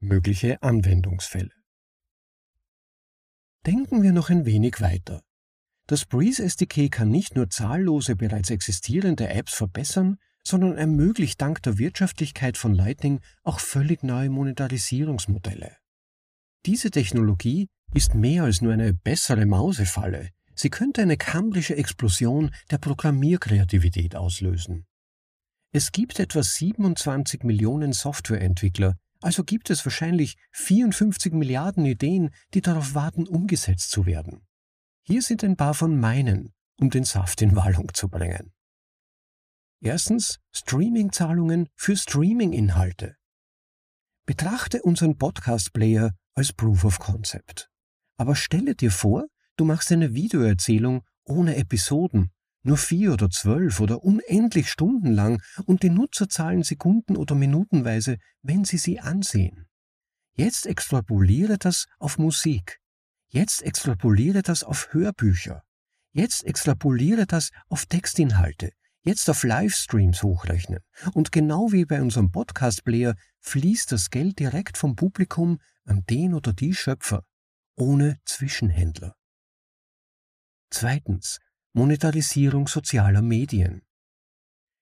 Mögliche 0.00 0.62
Anwendungsfälle. 0.62 1.52
Denken 3.66 4.02
wir 4.02 4.12
noch 4.12 4.30
ein 4.30 4.46
wenig 4.46 4.80
weiter. 4.80 5.25
Das 5.86 6.04
Breeze 6.04 6.42
SDK 6.42 6.90
kann 6.90 7.10
nicht 7.10 7.36
nur 7.36 7.48
zahllose 7.48 8.16
bereits 8.16 8.50
existierende 8.50 9.28
Apps 9.28 9.54
verbessern, 9.54 10.18
sondern 10.42 10.76
ermöglicht 10.76 11.40
dank 11.40 11.62
der 11.62 11.78
Wirtschaftlichkeit 11.78 12.56
von 12.56 12.74
Lightning 12.74 13.20
auch 13.42 13.60
völlig 13.60 14.02
neue 14.02 14.30
Monetarisierungsmodelle. 14.30 15.76
Diese 16.66 16.90
Technologie 16.90 17.68
ist 17.94 18.14
mehr 18.14 18.44
als 18.44 18.60
nur 18.60 18.72
eine 18.72 18.94
bessere 18.94 19.46
Mausefalle, 19.46 20.30
Sie 20.58 20.70
könnte 20.70 21.02
eine 21.02 21.18
kambrische 21.18 21.76
Explosion 21.76 22.50
der 22.70 22.78
Programmierkreativität 22.78 24.16
auslösen. 24.16 24.86
Es 25.70 25.92
gibt 25.92 26.18
etwa 26.18 26.42
27 26.42 27.44
Millionen 27.44 27.92
Softwareentwickler, 27.92 28.96
also 29.20 29.44
gibt 29.44 29.68
es 29.68 29.84
wahrscheinlich 29.84 30.36
54 30.52 31.34
Milliarden 31.34 31.84
Ideen, 31.84 32.30
die 32.54 32.62
darauf 32.62 32.94
warten, 32.94 33.26
umgesetzt 33.26 33.90
zu 33.90 34.06
werden. 34.06 34.46
Hier 35.06 35.22
sind 35.22 35.44
ein 35.44 35.56
paar 35.56 35.74
von 35.74 35.98
meinen, 35.98 36.52
um 36.80 36.90
den 36.90 37.04
Saft 37.04 37.40
in 37.42 37.54
Wallung 37.54 37.94
zu 37.94 38.08
bringen. 38.08 38.52
Erstens 39.80 40.38
Streaming-Zahlungen 40.52 41.68
für 41.74 41.96
Streaming-Inhalte. 41.96 43.16
Betrachte 44.26 44.82
unseren 44.82 45.16
Podcast-Player 45.16 46.12
als 46.34 46.52
Proof 46.52 46.84
of 46.84 46.98
Concept. 46.98 47.70
Aber 48.16 48.34
stelle 48.34 48.74
dir 48.74 48.90
vor, 48.90 49.26
Du 49.56 49.64
machst 49.64 49.90
eine 49.90 50.14
Videoerzählung 50.14 51.02
ohne 51.24 51.56
Episoden, 51.56 52.30
nur 52.62 52.76
vier 52.76 53.14
oder 53.14 53.30
zwölf 53.30 53.80
oder 53.80 54.02
unendlich 54.02 54.70
stundenlang 54.70 55.40
und 55.64 55.82
die 55.82 55.88
Nutzer 55.88 56.28
zahlen 56.28 56.62
Sekunden 56.62 57.16
oder 57.16 57.34
Minutenweise, 57.34 58.18
wenn 58.42 58.64
sie 58.64 58.76
sie 58.76 59.00
ansehen. 59.00 59.66
Jetzt 60.34 60.66
extrapoliere 60.66 61.56
das 61.56 61.86
auf 61.98 62.18
Musik. 62.18 62.80
Jetzt 63.36 63.60
extrapoliere 63.60 64.40
das 64.40 64.64
auf 64.64 64.94
Hörbücher. 64.94 65.62
Jetzt 66.14 66.42
extrapoliere 66.44 67.26
das 67.26 67.50
auf 67.68 67.84
Textinhalte. 67.84 68.72
Jetzt 69.02 69.28
auf 69.28 69.42
Livestreams 69.42 70.22
hochrechnen. 70.22 70.80
Und 71.12 71.32
genau 71.32 71.70
wie 71.70 71.84
bei 71.84 72.00
unserem 72.00 72.32
Podcast-Player 72.32 73.14
fließt 73.40 73.92
das 73.92 74.08
Geld 74.08 74.38
direkt 74.38 74.78
vom 74.78 74.96
Publikum 74.96 75.58
an 75.84 76.02
den 76.08 76.32
oder 76.32 76.54
die 76.54 76.72
Schöpfer, 76.72 77.24
ohne 77.76 78.18
Zwischenhändler. 78.24 79.14
Zweitens. 80.70 81.38
Monetarisierung 81.74 82.68
sozialer 82.68 83.20
Medien. 83.20 83.82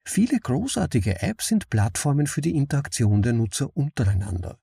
Viele 0.06 0.38
großartige 0.38 1.22
Apps 1.22 1.48
sind 1.48 1.70
Plattformen 1.70 2.28
für 2.28 2.40
die 2.40 2.54
Interaktion 2.54 3.20
der 3.20 3.32
Nutzer 3.32 3.76
untereinander. 3.76 4.60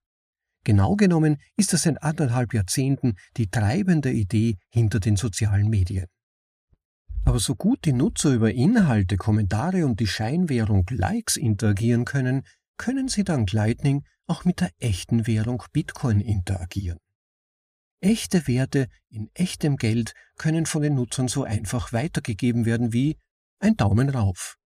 Genau 0.63 0.95
genommen 0.95 1.37
ist 1.57 1.73
das 1.73 1.83
seit 1.83 2.01
anderthalb 2.03 2.53
Jahrzehnten 2.53 3.15
die 3.37 3.49
treibende 3.49 4.11
Idee 4.11 4.57
hinter 4.69 4.99
den 4.99 5.15
sozialen 5.15 5.69
Medien. 5.69 6.05
Aber 7.23 7.39
so 7.39 7.55
gut 7.55 7.85
die 7.85 7.93
Nutzer 7.93 8.31
über 8.31 8.51
Inhalte, 8.51 9.17
Kommentare 9.17 9.85
und 9.85 9.99
die 9.99 10.07
Scheinwährung 10.07 10.85
Likes 10.89 11.35
interagieren 11.35 12.05
können, 12.05 12.43
können 12.77 13.07
sie 13.07 13.23
dank 13.23 13.51
Lightning 13.51 14.03
auch 14.27 14.45
mit 14.45 14.61
der 14.61 14.71
echten 14.79 15.27
Währung 15.27 15.63
Bitcoin 15.71 16.19
interagieren. 16.19 16.97
Echte 17.99 18.47
Werte 18.47 18.87
in 19.09 19.29
echtem 19.35 19.77
Geld 19.77 20.15
können 20.37 20.65
von 20.65 20.81
den 20.81 20.95
Nutzern 20.95 21.27
so 21.27 21.43
einfach 21.43 21.93
weitergegeben 21.93 22.65
werden 22.65 22.93
wie 22.93 23.17
ein 23.59 23.77
Daumen 23.77 24.09
rauf. 24.09 24.57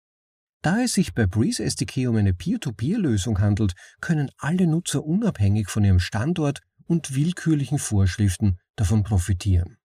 Da 0.65 0.81
es 0.81 0.95
sich 0.95 1.13
bei 1.13 1.27
Breeze 1.27 1.63
SDK 1.63 2.09
um 2.09 2.17
eine 2.17 2.33
Peer-to-Peer-Lösung 2.33 3.39
handelt, 3.39 3.75
können 4.01 4.31
alle 4.39 4.67
Nutzer 4.67 5.05
unabhängig 5.05 5.69
von 5.69 5.85
ihrem 5.85 6.01
Standort 6.01 6.63
und 6.87 7.15
willkürlichen 7.15 7.79
Vorschriften 7.79 8.59
davon 8.75 9.03
profitieren. 9.03 9.77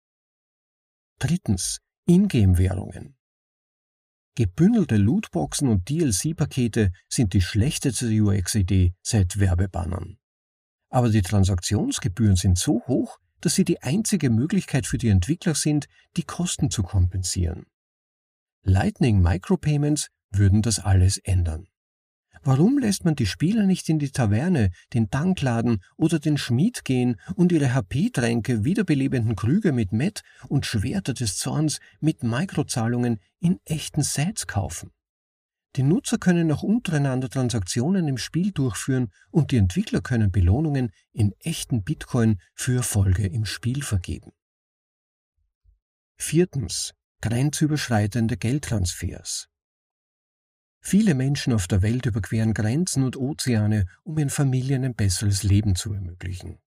Drittens. 1.20 1.80
Ingame-Währungen. 2.06 3.18
Gebündelte 4.36 4.96
Lootboxen 4.96 5.68
und 5.68 5.90
DLC-Pakete 5.90 6.94
sind 7.10 7.34
die 7.34 7.42
schlechteste 7.42 8.08
UX-Idee 8.08 8.94
seit 9.02 9.38
Werbebannern. 9.38 10.18
Aber 10.90 11.10
die 11.10 11.22
Transaktionsgebühren 11.22 12.38
sind 12.38 12.58
so 12.58 12.82
hoch, 12.88 13.18
dass 13.42 13.56
sie 13.56 13.66
die 13.66 13.82
einzige 13.84 14.30
Möglichkeit 14.30 14.88
für 14.88 14.98
die 14.98 15.10
Entwickler 15.10 15.56
sind, 15.56 15.90
die 16.16 16.24
Kosten 16.24 16.72
zu 16.72 16.84
kompensieren. 16.84 17.66
Lightning 18.64 19.22
Micropayments 19.22 20.08
würden 20.32 20.62
das 20.62 20.80
alles 20.80 21.18
ändern. 21.18 21.68
Warum 22.42 22.78
lässt 22.78 23.04
man 23.04 23.16
die 23.16 23.26
Spieler 23.26 23.66
nicht 23.66 23.90
in 23.90 24.00
die 24.00 24.12
Taverne, 24.12 24.72
den 24.94 25.10
Dankladen 25.10 25.84
oder 25.98 26.20
den 26.20 26.38
Schmied 26.38 26.86
gehen 26.86 27.20
und 27.36 27.52
ihre 27.52 27.74
HP-Tränke, 27.74 28.64
wiederbelebenden 28.64 29.36
Krüge 29.36 29.74
mit 29.74 29.92
Met 29.92 30.24
und 30.48 30.66
Schwerter 30.66 31.14
des 31.14 31.38
Zorns 31.38 31.80
mit 32.00 32.24
Mikrozahlungen 32.24 33.20
in 33.40 33.60
echten 33.66 34.04
Sets 34.04 34.48
kaufen? 34.48 34.92
Die 35.76 35.84
Nutzer 35.84 36.18
können 36.18 36.52
auch 36.52 36.64
untereinander 36.64 37.30
Transaktionen 37.30 38.08
im 38.08 38.18
Spiel 38.18 38.52
durchführen 38.52 39.12
und 39.30 39.52
die 39.52 39.58
Entwickler 39.58 40.02
können 40.02 40.32
Belohnungen 40.32 40.92
in 41.12 41.34
echten 41.40 41.84
Bitcoin 41.84 42.40
für 42.56 42.78
Erfolge 42.78 43.28
im 43.28 43.46
Spiel 43.46 43.84
vergeben. 43.84 44.32
Viertens. 46.18 46.94
Grenzüberschreitende 47.22 48.38
Geldtransfers. 48.38 49.50
Viele 50.82 51.14
Menschen 51.14 51.54
auf 51.54 51.68
der 51.68 51.82
Welt 51.82 52.06
überqueren 52.06 52.54
Grenzen 52.54 53.04
und 53.04 53.18
Ozeane, 53.18 53.86
um 54.04 54.18
ihren 54.18 54.30
Familien 54.30 54.86
ein 54.86 54.96
besseres 54.96 55.44
Leben 55.44 55.76
zu 55.76 55.94
ermöglichen. 55.94 56.60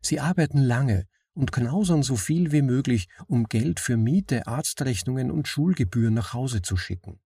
Sie 0.00 0.20
arbeiten 0.20 0.58
lange 0.58 1.06
und 1.34 1.52
knausern 1.52 2.02
so 2.02 2.16
viel 2.16 2.50
wie 2.50 2.62
möglich, 2.62 3.08
um 3.26 3.44
Geld 3.44 3.78
für 3.78 3.96
Miete, 3.96 4.46
Arztrechnungen 4.46 5.30
und 5.30 5.46
Schulgebühren 5.46 6.14
nach 6.14 6.34
Hause 6.34 6.62
zu 6.62 6.76
schicken. 6.76 7.20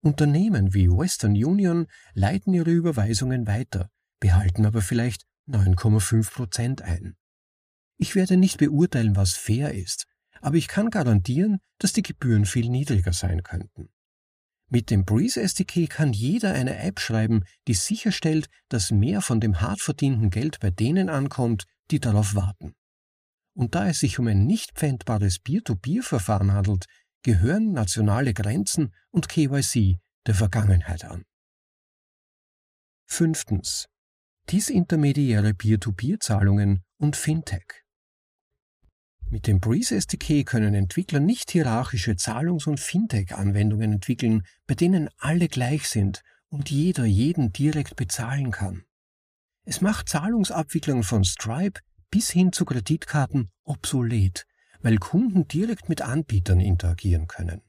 Unternehmen 0.00 0.74
wie 0.74 0.88
Western 0.88 1.32
Union 1.32 1.86
leiten 2.14 2.52
ihre 2.52 2.72
Überweisungen 2.72 3.46
weiter, 3.46 3.88
behalten 4.18 4.66
aber 4.66 4.82
vielleicht 4.82 5.22
9,5 5.46 6.32
Prozent 6.32 6.82
ein. 6.82 7.16
Ich 7.96 8.16
werde 8.16 8.36
nicht 8.36 8.58
beurteilen, 8.58 9.14
was 9.14 9.34
fair 9.34 9.72
ist, 9.72 10.06
aber 10.40 10.56
ich 10.56 10.66
kann 10.66 10.90
garantieren, 10.90 11.60
dass 11.78 11.92
die 11.92 12.02
Gebühren 12.02 12.46
viel 12.46 12.68
niedriger 12.68 13.12
sein 13.12 13.44
könnten. 13.44 13.91
Mit 14.72 14.88
dem 14.88 15.04
Breeze 15.04 15.38
SDK 15.38 15.86
kann 15.86 16.14
jeder 16.14 16.54
eine 16.54 16.78
App 16.78 16.98
schreiben, 16.98 17.44
die 17.68 17.74
sicherstellt, 17.74 18.48
dass 18.70 18.90
mehr 18.90 19.20
von 19.20 19.38
dem 19.38 19.60
hart 19.60 19.82
verdienten 19.82 20.30
Geld 20.30 20.60
bei 20.60 20.70
denen 20.70 21.10
ankommt, 21.10 21.66
die 21.90 22.00
darauf 22.00 22.34
warten. 22.34 22.72
Und 23.54 23.74
da 23.74 23.86
es 23.86 24.00
sich 24.00 24.18
um 24.18 24.28
ein 24.28 24.46
nicht 24.46 24.72
pfändbares 24.72 25.40
Peer-to-Peer-Verfahren 25.40 26.52
handelt, 26.52 26.86
gehören 27.22 27.72
nationale 27.72 28.32
Grenzen 28.32 28.94
und 29.10 29.28
KYC 29.28 29.98
der 30.26 30.34
Vergangenheit 30.34 31.04
an. 31.04 31.24
Fünftens. 33.04 33.88
Disintermediäre 34.48 35.52
Peer-to-Peer-Zahlungen 35.52 36.82
und 36.96 37.16
Fintech. 37.16 37.82
Mit 39.32 39.46
dem 39.46 39.60
Breeze 39.60 39.96
SDK 39.96 40.44
können 40.44 40.74
Entwickler 40.74 41.18
nicht 41.18 41.52
hierarchische 41.52 42.16
Zahlungs- 42.16 42.66
und 42.66 42.78
Fintech-Anwendungen 42.78 43.94
entwickeln, 43.94 44.42
bei 44.66 44.74
denen 44.74 45.08
alle 45.16 45.48
gleich 45.48 45.88
sind 45.88 46.22
und 46.50 46.70
jeder 46.70 47.06
jeden 47.06 47.50
direkt 47.50 47.96
bezahlen 47.96 48.50
kann. 48.50 48.82
Es 49.64 49.80
macht 49.80 50.10
Zahlungsabwicklung 50.10 51.02
von 51.02 51.24
Stripe 51.24 51.80
bis 52.10 52.30
hin 52.30 52.52
zu 52.52 52.66
Kreditkarten 52.66 53.50
obsolet, 53.64 54.44
weil 54.82 54.98
Kunden 54.98 55.48
direkt 55.48 55.88
mit 55.88 56.02
Anbietern 56.02 56.60
interagieren 56.60 57.26
können. 57.26 57.62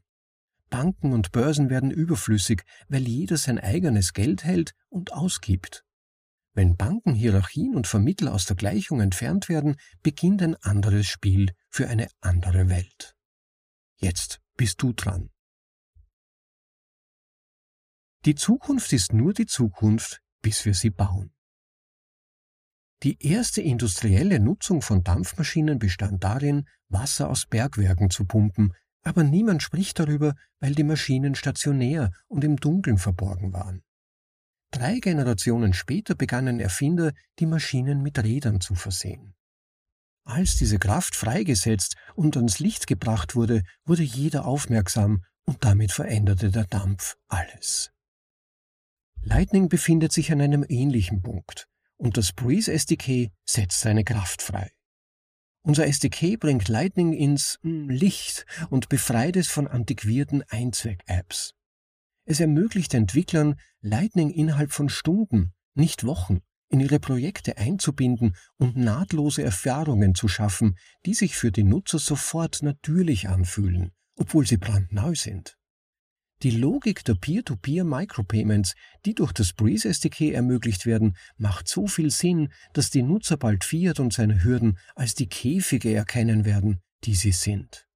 Banken 0.69 1.13
und 1.13 1.31
Börsen 1.31 1.69
werden 1.69 1.91
überflüssig, 1.91 2.63
weil 2.89 3.07
jeder 3.07 3.37
sein 3.37 3.57
eigenes 3.57 4.11
Geld 4.11 4.43
hält 4.43 4.73
und 4.89 5.13
ausgibt. 5.13 5.82
Wenn 6.53 6.77
Banken, 6.77 7.15
Hierarchien 7.15 7.75
und 7.75 7.87
Vermittler 7.87 8.33
aus 8.33 8.45
der 8.45 8.55
Gleichung 8.55 9.01
entfernt 9.01 9.49
werden, 9.49 9.75
beginnt 10.03 10.41
ein 10.43 10.55
anderes 10.57 11.07
Spiel 11.07 11.51
für 11.69 11.87
eine 11.87 12.07
andere 12.21 12.69
Welt. 12.69 13.15
Jetzt 13.97 14.39
bist 14.55 14.81
du 14.81 14.93
dran. 14.93 15.29
Die 18.25 18.35
Zukunft 18.35 18.93
ist 18.93 19.13
nur 19.13 19.33
die 19.33 19.47
Zukunft, 19.47 20.21
bis 20.41 20.63
wir 20.65 20.73
sie 20.73 20.91
bauen. 20.91 21.33
Die 23.01 23.17
erste 23.21 23.61
industrielle 23.61 24.39
Nutzung 24.39 24.81
von 24.81 25.03
Dampfmaschinen 25.03 25.79
bestand 25.79 26.23
darin, 26.23 26.65
Wasser 26.87 27.29
aus 27.29 27.47
Bergwerken 27.47 28.09
zu 28.09 28.25
pumpen, 28.25 28.73
aber 29.01 29.23
niemand 29.23 29.61
spricht 29.61 29.99
darüber, 29.99 30.35
weil 30.59 30.73
die 30.73 30.83
Maschinen 30.83 31.35
stationär 31.35 32.11
und 32.27 32.45
im 32.45 32.55
Dunkeln 32.57 32.97
verborgen 32.97 33.51
waren. 33.51 33.83
Drei 34.73 34.99
Generationen 34.99 35.73
später 35.73 36.15
begannen 36.15 36.59
Erfinder, 36.59 37.13
die 37.37 37.45
Maschinen 37.45 38.01
mit 38.01 38.17
Rädern 38.17 38.59
zu 38.59 38.73
versehen. 38.73 39.35
Als 40.25 40.57
diese 40.57 40.79
Kraft 40.79 41.15
freigesetzt 41.15 41.95
und 42.15 42.37
ans 42.37 42.57
Licht 42.57 42.87
gebracht 42.87 43.35
wurde, 43.35 43.61
wurde 43.85 44.01
jeder 44.01 44.45
aufmerksam 44.45 45.23
und 45.43 45.63
damit 45.63 45.91
veränderte 45.91 46.49
der 46.49 46.65
Dampf 46.65 47.17
alles. 47.27 47.91
Lightning 49.21 49.69
befindet 49.69 50.11
sich 50.11 50.31
an 50.31 50.41
einem 50.41 50.65
ähnlichen 50.67 51.21
Punkt 51.21 51.67
und 51.97 52.17
das 52.17 52.33
Breeze 52.33 52.73
SDK 52.73 53.31
setzt 53.45 53.79
seine 53.79 54.03
Kraft 54.03 54.41
frei. 54.41 54.71
Unser 55.61 55.85
SDK 55.85 56.39
bringt 56.39 56.67
Lightning 56.67 57.13
ins 57.13 57.59
hm, 57.61 57.89
Licht 57.89 58.47
und 58.71 58.89
befreit 58.89 59.35
es 59.35 59.49
von 59.49 59.67
antiquierten 59.67 60.41
Einzweck-Apps. 60.49 61.53
Es 62.25 62.39
ermöglicht 62.39 62.93
Entwicklern, 62.93 63.55
Lightning 63.81 64.29
innerhalb 64.29 64.71
von 64.71 64.89
Stunden, 64.89 65.53
nicht 65.75 66.05
Wochen, 66.05 66.41
in 66.69 66.79
ihre 66.79 66.99
Projekte 66.99 67.57
einzubinden 67.57 68.35
und 68.57 68.77
nahtlose 68.77 69.43
Erfahrungen 69.43 70.15
zu 70.15 70.27
schaffen, 70.27 70.77
die 71.05 71.13
sich 71.13 71.35
für 71.35 71.51
die 71.51 71.63
Nutzer 71.63 71.99
sofort 71.99 72.63
natürlich 72.63 73.29
anfühlen, 73.29 73.91
obwohl 74.15 74.47
sie 74.47 74.57
brandneu 74.57 75.15
sind. 75.15 75.57
Die 76.41 76.51
Logik 76.51 77.05
der 77.05 77.13
Peer-to-Peer-Micropayments, 77.13 78.73
die 79.05 79.13
durch 79.13 79.31
das 79.31 79.53
Breeze 79.53 79.87
SDK 79.87 80.33
ermöglicht 80.33 80.85
werden, 80.85 81.15
macht 81.37 81.67
so 81.67 81.87
viel 81.87 82.09
Sinn, 82.09 82.51
dass 82.73 82.89
die 82.89 83.03
Nutzer 83.03 83.37
bald 83.37 83.63
Fiat 83.63 83.99
und 83.99 84.11
seine 84.11 84.43
Hürden 84.43 84.77
als 84.95 85.13
die 85.13 85.27
Käfige 85.27 85.93
erkennen 85.93 86.43
werden, 86.43 86.81
die 87.03 87.15
sie 87.15 87.31
sind. 87.31 87.87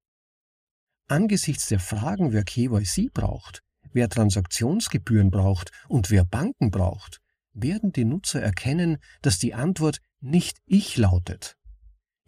Angesichts 1.08 1.68
der 1.68 1.80
Fragen, 1.80 2.32
wer 2.32 2.44
KYC 2.44 3.10
braucht, 3.12 3.62
wer 3.92 4.08
Transaktionsgebühren 4.08 5.30
braucht 5.30 5.70
und 5.88 6.10
wer 6.10 6.24
Banken 6.24 6.70
braucht, 6.70 7.20
werden 7.52 7.92
die 7.92 8.04
Nutzer 8.04 8.40
erkennen, 8.40 8.98
dass 9.22 9.38
die 9.38 9.54
Antwort 9.54 10.00
nicht 10.20 10.58
ich 10.66 10.96
lautet, 10.96 11.58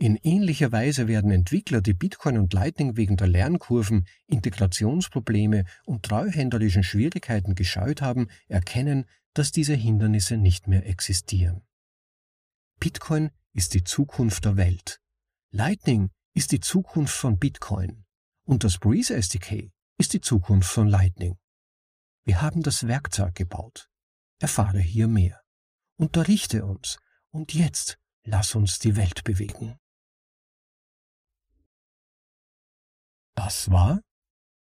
in 0.03 0.17
ähnlicher 0.17 0.73
Weise 0.73 1.09
werden 1.09 1.31
Entwickler, 1.31 1.83
die 1.83 1.93
Bitcoin 1.93 2.39
und 2.39 2.55
Lightning 2.55 2.97
wegen 2.97 3.19
der 3.19 3.27
Lernkurven, 3.27 4.07
Integrationsprobleme 4.29 5.65
und 5.85 6.05
treuhänderischen 6.05 6.83
Schwierigkeiten 6.83 7.55
gescheut 7.55 8.01
haben, 8.01 8.29
erkennen, 8.49 9.05
dass 9.35 9.53
diese 9.53 9.75
Hindernisse 9.75 10.39
nicht 10.39 10.69
mehr 10.69 10.87
existieren. 10.87 11.61
Bitcoin 12.81 13.29
ist 13.53 13.75
die 13.75 13.85
Zukunft 13.85 14.47
der 14.47 14.57
Welt. 14.57 15.03
Lightning 15.51 16.09
ist 16.33 16.53
die 16.53 16.61
Zukunft 16.61 17.15
von 17.15 17.39
Bitcoin. 17.39 18.07
Und 18.47 18.65
das 18.65 18.79
Breeze 18.79 19.15
SDK 19.15 19.71
ist 19.99 20.15
die 20.15 20.23
Zukunft 20.23 20.71
von 20.71 20.89
Lightning. 20.89 21.37
Wir 22.31 22.43
haben 22.43 22.63
das 22.63 22.87
Werkzeug 22.87 23.35
gebaut. 23.35 23.91
Erfahre 24.39 24.79
hier 24.79 25.09
mehr. 25.09 25.43
Unterrichte 25.97 26.65
uns. 26.65 27.01
Und 27.33 27.55
jetzt 27.55 27.99
lass 28.23 28.55
uns 28.55 28.79
die 28.79 28.95
Welt 28.95 29.25
bewegen. 29.25 29.77
Das 33.35 33.73
war 33.73 34.01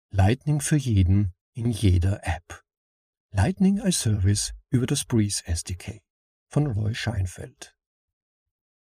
Lightning 0.10 0.62
für 0.62 0.78
jeden 0.78 1.36
in 1.54 1.70
jeder 1.70 2.26
App. 2.26 2.64
Lightning 3.30 3.80
als 3.80 4.00
Service 4.00 4.54
über 4.72 4.88
das 4.88 5.06
Breeze 5.06 5.46
SDK 5.46 6.02
von 6.50 6.66
Roy 6.66 6.96
Scheinfeld. 6.96 7.76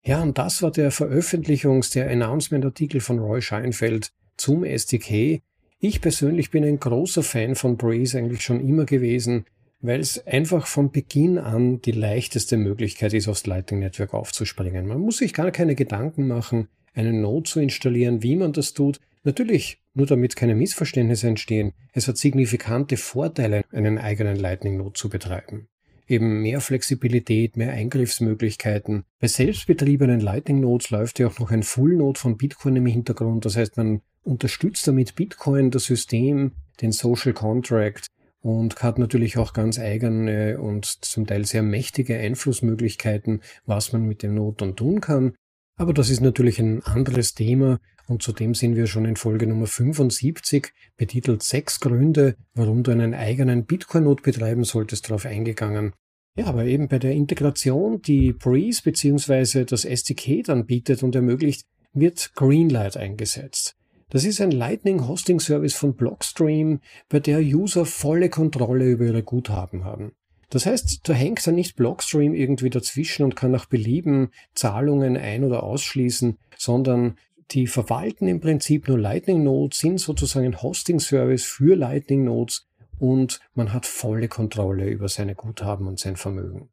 Ja, 0.02 0.22
und 0.22 0.38
das 0.38 0.60
war 0.60 0.72
der 0.72 0.90
Veröffentlichungs-, 0.90 1.92
der 1.92 2.10
Announcement-Artikel 2.10 3.00
von 3.00 3.20
Roy 3.20 3.40
Scheinfeld 3.40 4.12
zum 4.36 4.64
SDK. 4.64 5.40
Ich 5.78 6.00
persönlich 6.00 6.50
bin 6.50 6.64
ein 6.64 6.80
großer 6.80 7.22
Fan 7.22 7.54
von 7.54 7.76
Breeze 7.76 8.16
eigentlich 8.16 8.42
schon 8.42 8.66
immer 8.66 8.86
gewesen, 8.86 9.44
weil 9.80 10.00
es 10.00 10.26
einfach 10.26 10.66
von 10.66 10.90
Beginn 10.90 11.36
an 11.36 11.82
die 11.82 11.92
leichteste 11.92 12.56
Möglichkeit 12.56 13.12
ist, 13.12 13.28
aufs 13.28 13.46
Lightning 13.46 13.80
Network 13.80 14.14
aufzuspringen. 14.14 14.86
Man 14.86 15.00
muss 15.00 15.18
sich 15.18 15.34
gar 15.34 15.50
keine 15.50 15.74
Gedanken 15.74 16.26
machen, 16.28 16.68
einen 16.94 17.20
Node 17.20 17.50
zu 17.50 17.60
installieren, 17.60 18.22
wie 18.22 18.36
man 18.36 18.54
das 18.54 18.72
tut. 18.72 19.00
Natürlich, 19.22 19.82
nur 19.92 20.06
damit 20.06 20.34
keine 20.34 20.54
Missverständnisse 20.54 21.28
entstehen, 21.28 21.72
es 21.92 22.08
hat 22.08 22.16
signifikante 22.16 22.96
Vorteile, 22.96 23.62
einen 23.70 23.98
eigenen 23.98 24.36
Lightning-Node 24.36 24.94
zu 24.94 25.10
betreiben. 25.10 25.68
Eben 26.08 26.40
mehr 26.40 26.60
Flexibilität, 26.62 27.56
mehr 27.56 27.72
Eingriffsmöglichkeiten. 27.72 29.04
Bei 29.18 29.26
selbstbetriebenen 29.26 30.20
Lightning-Nodes 30.20 30.90
läuft 30.90 31.18
ja 31.18 31.26
auch 31.26 31.38
noch 31.38 31.50
ein 31.50 31.64
Full-Node 31.64 32.18
von 32.18 32.38
Bitcoin 32.38 32.76
im 32.76 32.86
Hintergrund. 32.86 33.44
Das 33.44 33.56
heißt, 33.56 33.76
man 33.76 34.00
unterstützt 34.26 34.86
damit 34.86 35.14
Bitcoin, 35.14 35.70
das 35.70 35.84
System, 35.84 36.52
den 36.80 36.92
Social 36.92 37.32
Contract 37.32 38.06
und 38.40 38.82
hat 38.82 38.98
natürlich 38.98 39.38
auch 39.38 39.52
ganz 39.52 39.78
eigene 39.78 40.58
und 40.58 40.84
zum 40.84 41.26
Teil 41.26 41.44
sehr 41.44 41.62
mächtige 41.62 42.18
Einflussmöglichkeiten, 42.18 43.40
was 43.64 43.92
man 43.92 44.02
mit 44.02 44.22
dem 44.22 44.34
Node 44.34 44.56
dann 44.58 44.76
tun 44.76 45.00
kann. 45.00 45.34
Aber 45.78 45.92
das 45.92 46.10
ist 46.10 46.20
natürlich 46.20 46.58
ein 46.58 46.82
anderes 46.84 47.34
Thema 47.34 47.78
und 48.08 48.22
zudem 48.22 48.54
sind 48.54 48.76
wir 48.76 48.86
schon 48.86 49.04
in 49.04 49.16
Folge 49.16 49.46
Nummer 49.46 49.66
75 49.66 50.72
betitelt 50.96 51.42
sechs 51.42 51.80
Gründe, 51.80 52.36
warum 52.54 52.82
du 52.82 52.92
einen 52.92 53.14
eigenen 53.14 53.64
Bitcoin-Node 53.64 54.22
betreiben 54.22 54.64
solltest, 54.64 55.08
darauf 55.08 55.26
eingegangen. 55.26 55.92
Ja, 56.38 56.46
aber 56.46 56.66
eben 56.66 56.88
bei 56.88 56.98
der 56.98 57.12
Integration, 57.12 58.02
die 58.02 58.32
Breeze 58.32 58.82
bzw. 58.82 59.64
das 59.64 59.84
SDK 59.84 60.44
dann 60.44 60.66
bietet 60.66 61.02
und 61.02 61.14
ermöglicht, 61.14 61.66
wird 61.92 62.32
Greenlight 62.34 62.96
eingesetzt. 62.96 63.75
Das 64.10 64.24
ist 64.24 64.40
ein 64.40 64.52
Lightning 64.52 65.08
Hosting 65.08 65.40
Service 65.40 65.74
von 65.74 65.94
Blockstream, 65.94 66.80
bei 67.08 67.18
der 67.18 67.40
User 67.40 67.84
volle 67.84 68.30
Kontrolle 68.30 68.88
über 68.88 69.04
ihre 69.04 69.24
Guthaben 69.24 69.84
haben. 69.84 70.12
Das 70.50 70.64
heißt, 70.64 71.08
da 71.08 71.12
hängt 71.12 71.44
dann 71.44 71.56
nicht 71.56 71.74
Blockstream 71.74 72.32
irgendwie 72.32 72.70
dazwischen 72.70 73.24
und 73.24 73.34
kann 73.34 73.50
nach 73.50 73.66
Belieben 73.66 74.30
Zahlungen 74.54 75.16
ein- 75.16 75.42
oder 75.42 75.64
ausschließen, 75.64 76.38
sondern 76.56 77.18
die 77.50 77.66
verwalten 77.66 78.28
im 78.28 78.40
Prinzip 78.40 78.86
nur 78.88 78.98
Lightning 78.98 79.42
Nodes, 79.42 79.78
sind 79.78 79.98
sozusagen 79.98 80.46
ein 80.46 80.62
Hosting 80.62 81.00
Service 81.00 81.44
für 81.44 81.74
Lightning 81.74 82.24
Nodes 82.24 82.66
und 82.98 83.40
man 83.54 83.72
hat 83.72 83.86
volle 83.86 84.28
Kontrolle 84.28 84.88
über 84.88 85.08
seine 85.08 85.34
Guthaben 85.34 85.86
und 85.86 85.98
sein 85.98 86.16
Vermögen. 86.16 86.70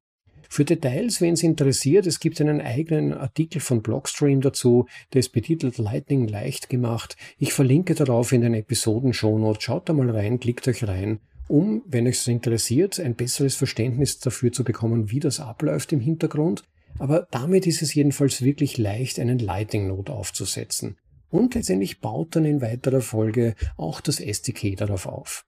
Für 0.53 0.65
Details, 0.65 1.19
wen 1.19 1.33
es 1.33 1.41
interessiert, 1.41 2.05
es 2.05 2.19
gibt 2.19 2.39
einen 2.39 2.61
eigenen 2.61 3.11
Artikel 3.11 3.59
von 3.59 3.81
Blockstream 3.81 4.39
dazu, 4.39 4.85
der 5.11 5.21
ist 5.21 5.29
betitelt 5.29 5.79
Lightning 5.79 6.27
leicht 6.27 6.69
gemacht. 6.69 7.17
Ich 7.39 7.53
verlinke 7.53 7.95
darauf 7.95 8.31
in 8.31 8.41
den 8.41 8.53
Episoden 8.53 9.13
Shownotes. 9.13 9.63
Schaut 9.63 9.89
da 9.89 9.93
mal 9.93 10.11
rein, 10.11 10.39
klickt 10.39 10.67
euch 10.67 10.87
rein, 10.87 11.21
um, 11.47 11.81
wenn 11.87 12.05
euch 12.05 12.19
es 12.19 12.27
interessiert, 12.27 12.99
ein 12.99 13.15
besseres 13.15 13.55
Verständnis 13.55 14.19
dafür 14.19 14.51
zu 14.51 14.63
bekommen, 14.63 15.09
wie 15.09 15.19
das 15.19 15.39
abläuft 15.39 15.91
im 15.91 16.01
Hintergrund. 16.01 16.63
Aber 16.99 17.27
damit 17.31 17.65
ist 17.65 17.81
es 17.81 17.95
jedenfalls 17.95 18.43
wirklich 18.43 18.77
leicht, 18.77 19.19
einen 19.19 19.39
Lightning 19.39 19.87
Node 19.87 20.13
aufzusetzen. 20.13 20.99
Und 21.31 21.55
letztendlich 21.55 21.99
baut 21.99 22.35
dann 22.35 22.45
in 22.45 22.61
weiterer 22.61 23.01
Folge 23.01 23.55
auch 23.75 24.01
das 24.01 24.19
SDK 24.19 24.75
darauf 24.75 25.07
auf. 25.07 25.45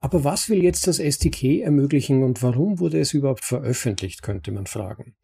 Aber 0.00 0.24
was 0.24 0.48
will 0.48 0.62
jetzt 0.62 0.86
das 0.86 0.98
SDK 0.98 1.60
ermöglichen 1.62 2.22
und 2.22 2.42
warum 2.42 2.80
wurde 2.80 2.98
es 2.98 3.12
überhaupt 3.12 3.44
veröffentlicht, 3.44 4.22
könnte 4.22 4.50
man 4.50 4.66
fragen. 4.66 5.14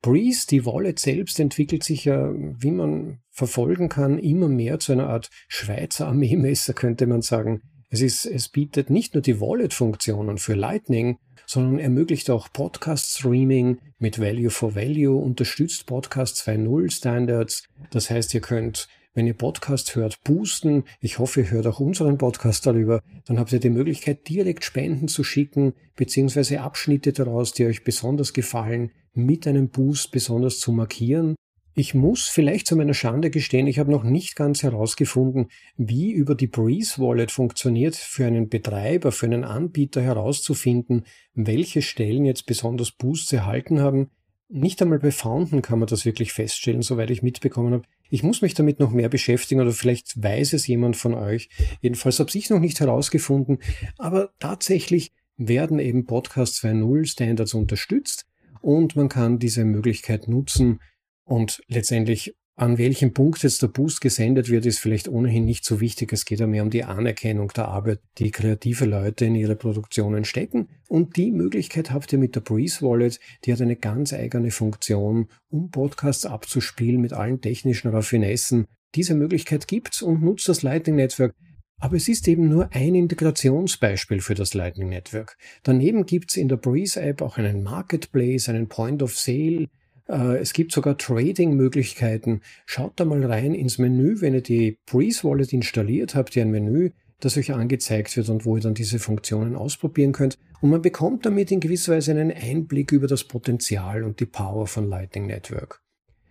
Breeze, 0.00 0.46
die 0.48 0.66
Wallet 0.66 0.98
selbst, 0.98 1.38
entwickelt 1.38 1.84
sich 1.84 2.06
ja, 2.06 2.32
wie 2.34 2.72
man 2.72 3.20
verfolgen 3.30 3.88
kann, 3.88 4.18
immer 4.18 4.48
mehr 4.48 4.80
zu 4.80 4.92
einer 4.92 5.08
Art 5.08 5.30
Schweizer 5.48 6.08
Armeemesser, 6.08 6.72
könnte 6.72 7.06
man 7.06 7.22
sagen. 7.22 7.62
Es, 7.88 8.00
ist, 8.00 8.24
es 8.24 8.48
bietet 8.48 8.90
nicht 8.90 9.14
nur 9.14 9.22
die 9.22 9.38
Wallet-Funktionen 9.40 10.38
für 10.38 10.54
Lightning, 10.54 11.18
sondern 11.46 11.78
ermöglicht 11.78 12.30
auch 12.30 12.48
Podcast-Streaming 12.52 13.78
mit 13.98 14.18
Value 14.18 14.50
for 14.50 14.74
Value, 14.74 15.14
unterstützt 15.14 15.86
Podcast 15.86 16.48
2.0 16.48 16.90
Standards. 16.90 17.64
Das 17.90 18.10
heißt, 18.10 18.32
ihr 18.34 18.40
könnt 18.40 18.88
wenn 19.14 19.26
ihr 19.26 19.34
Podcast 19.34 19.94
hört, 19.94 20.22
boosten. 20.24 20.84
Ich 21.00 21.18
hoffe, 21.18 21.40
ihr 21.40 21.50
hört 21.50 21.66
auch 21.66 21.80
unseren 21.80 22.18
Podcast 22.18 22.66
darüber. 22.66 23.02
Dann 23.26 23.38
habt 23.38 23.52
ihr 23.52 23.60
die 23.60 23.70
Möglichkeit, 23.70 24.28
direkt 24.28 24.64
Spenden 24.64 25.08
zu 25.08 25.24
schicken, 25.24 25.74
beziehungsweise 25.96 26.60
Abschnitte 26.60 27.12
daraus, 27.12 27.52
die 27.52 27.66
euch 27.66 27.84
besonders 27.84 28.32
gefallen, 28.32 28.90
mit 29.14 29.46
einem 29.46 29.68
Boost 29.68 30.10
besonders 30.10 30.58
zu 30.58 30.72
markieren. 30.72 31.36
Ich 31.74 31.94
muss 31.94 32.28
vielleicht 32.28 32.66
zu 32.66 32.76
meiner 32.76 32.92
Schande 32.92 33.30
gestehen, 33.30 33.66
ich 33.66 33.78
habe 33.78 33.90
noch 33.90 34.02
nicht 34.02 34.36
ganz 34.36 34.62
herausgefunden, 34.62 35.48
wie 35.78 36.12
über 36.12 36.34
die 36.34 36.46
Breeze 36.46 37.00
Wallet 37.00 37.30
funktioniert, 37.30 37.96
für 37.96 38.26
einen 38.26 38.50
Betreiber, 38.50 39.10
für 39.10 39.24
einen 39.24 39.44
Anbieter 39.44 40.02
herauszufinden, 40.02 41.04
welche 41.34 41.80
Stellen 41.80 42.26
jetzt 42.26 42.44
besonders 42.44 42.92
Boosts 42.92 43.32
erhalten 43.32 43.80
haben. 43.80 44.10
Nicht 44.54 44.82
einmal 44.82 44.98
bei 44.98 45.10
Fountain 45.10 45.62
kann 45.62 45.78
man 45.78 45.88
das 45.88 46.04
wirklich 46.04 46.34
feststellen, 46.34 46.82
soweit 46.82 47.08
ich 47.08 47.22
mitbekommen 47.22 47.72
habe. 47.72 47.84
Ich 48.10 48.22
muss 48.22 48.42
mich 48.42 48.52
damit 48.52 48.80
noch 48.80 48.90
mehr 48.90 49.08
beschäftigen 49.08 49.62
oder 49.62 49.72
vielleicht 49.72 50.22
weiß 50.22 50.52
es 50.52 50.66
jemand 50.66 50.94
von 50.98 51.14
euch. 51.14 51.48
Jedenfalls 51.80 52.20
habe 52.20 52.28
ich 52.34 52.50
noch 52.50 52.60
nicht 52.60 52.78
herausgefunden. 52.78 53.60
Aber 53.96 54.34
tatsächlich 54.40 55.12
werden 55.38 55.78
eben 55.78 56.04
Podcast 56.04 56.62
2.0 56.62 57.06
Standards 57.06 57.54
unterstützt 57.54 58.26
und 58.60 58.94
man 58.94 59.08
kann 59.08 59.38
diese 59.38 59.64
Möglichkeit 59.64 60.28
nutzen 60.28 60.80
und 61.24 61.62
letztendlich 61.68 62.36
an 62.62 62.78
welchem 62.78 63.12
Punkt 63.12 63.42
jetzt 63.42 63.60
der 63.62 63.66
Boost 63.66 64.00
gesendet 64.00 64.48
wird, 64.48 64.66
ist 64.66 64.78
vielleicht 64.78 65.08
ohnehin 65.08 65.44
nicht 65.44 65.64
so 65.64 65.80
wichtig. 65.80 66.12
Es 66.12 66.24
geht 66.24 66.38
ja 66.38 66.46
mehr 66.46 66.62
um 66.62 66.70
die 66.70 66.84
Anerkennung 66.84 67.48
der 67.48 67.66
Arbeit, 67.66 67.98
die 68.18 68.30
kreative 68.30 68.84
Leute 68.84 69.24
in 69.24 69.34
ihre 69.34 69.56
Produktionen 69.56 70.24
stecken. 70.24 70.68
Und 70.88 71.16
die 71.16 71.32
Möglichkeit 71.32 71.90
habt 71.90 72.12
ihr 72.12 72.20
mit 72.20 72.36
der 72.36 72.40
Breeze 72.40 72.80
Wallet. 72.80 73.18
Die 73.44 73.52
hat 73.52 73.60
eine 73.60 73.74
ganz 73.74 74.12
eigene 74.12 74.52
Funktion, 74.52 75.26
um 75.48 75.72
Podcasts 75.72 76.24
abzuspielen 76.24 77.00
mit 77.00 77.12
allen 77.12 77.40
technischen 77.40 77.90
Raffinessen. 77.90 78.66
Diese 78.94 79.14
Möglichkeit 79.16 79.66
gibt's 79.66 80.00
und 80.00 80.22
nutzt 80.22 80.48
das 80.48 80.62
Lightning 80.62 80.94
Network. 80.94 81.34
Aber 81.80 81.96
es 81.96 82.06
ist 82.06 82.28
eben 82.28 82.48
nur 82.48 82.72
ein 82.72 82.94
Integrationsbeispiel 82.94 84.20
für 84.20 84.34
das 84.34 84.54
Lightning 84.54 84.88
Network. 84.88 85.36
Daneben 85.64 86.06
gibt's 86.06 86.36
in 86.36 86.46
der 86.46 86.58
Breeze 86.58 87.02
App 87.02 87.22
auch 87.22 87.38
einen 87.38 87.64
Marketplace, 87.64 88.48
einen 88.48 88.68
Point 88.68 89.02
of 89.02 89.18
Sale, 89.18 89.66
es 90.06 90.52
gibt 90.52 90.72
sogar 90.72 90.98
Trading-Möglichkeiten. 90.98 92.40
Schaut 92.66 92.98
da 92.98 93.04
mal 93.04 93.24
rein 93.24 93.54
ins 93.54 93.78
Menü, 93.78 94.20
wenn 94.20 94.34
ihr 94.34 94.42
die 94.42 94.78
Breeze 94.86 95.24
Wallet 95.24 95.52
installiert 95.52 96.14
habt, 96.14 96.34
ihr 96.36 96.42
ein 96.42 96.50
Menü, 96.50 96.90
das 97.20 97.36
euch 97.36 97.52
angezeigt 97.52 98.16
wird 98.16 98.28
und 98.28 98.44
wo 98.44 98.56
ihr 98.56 98.62
dann 98.62 98.74
diese 98.74 98.98
Funktionen 98.98 99.54
ausprobieren 99.54 100.12
könnt. 100.12 100.38
Und 100.60 100.70
man 100.70 100.82
bekommt 100.82 101.24
damit 101.24 101.50
in 101.50 101.60
gewisser 101.60 101.94
Weise 101.94 102.10
einen 102.10 102.32
Einblick 102.32 102.92
über 102.92 103.06
das 103.06 103.24
Potenzial 103.24 104.02
und 104.02 104.20
die 104.20 104.26
Power 104.26 104.66
von 104.66 104.88
Lightning 104.88 105.26
Network. 105.26 105.80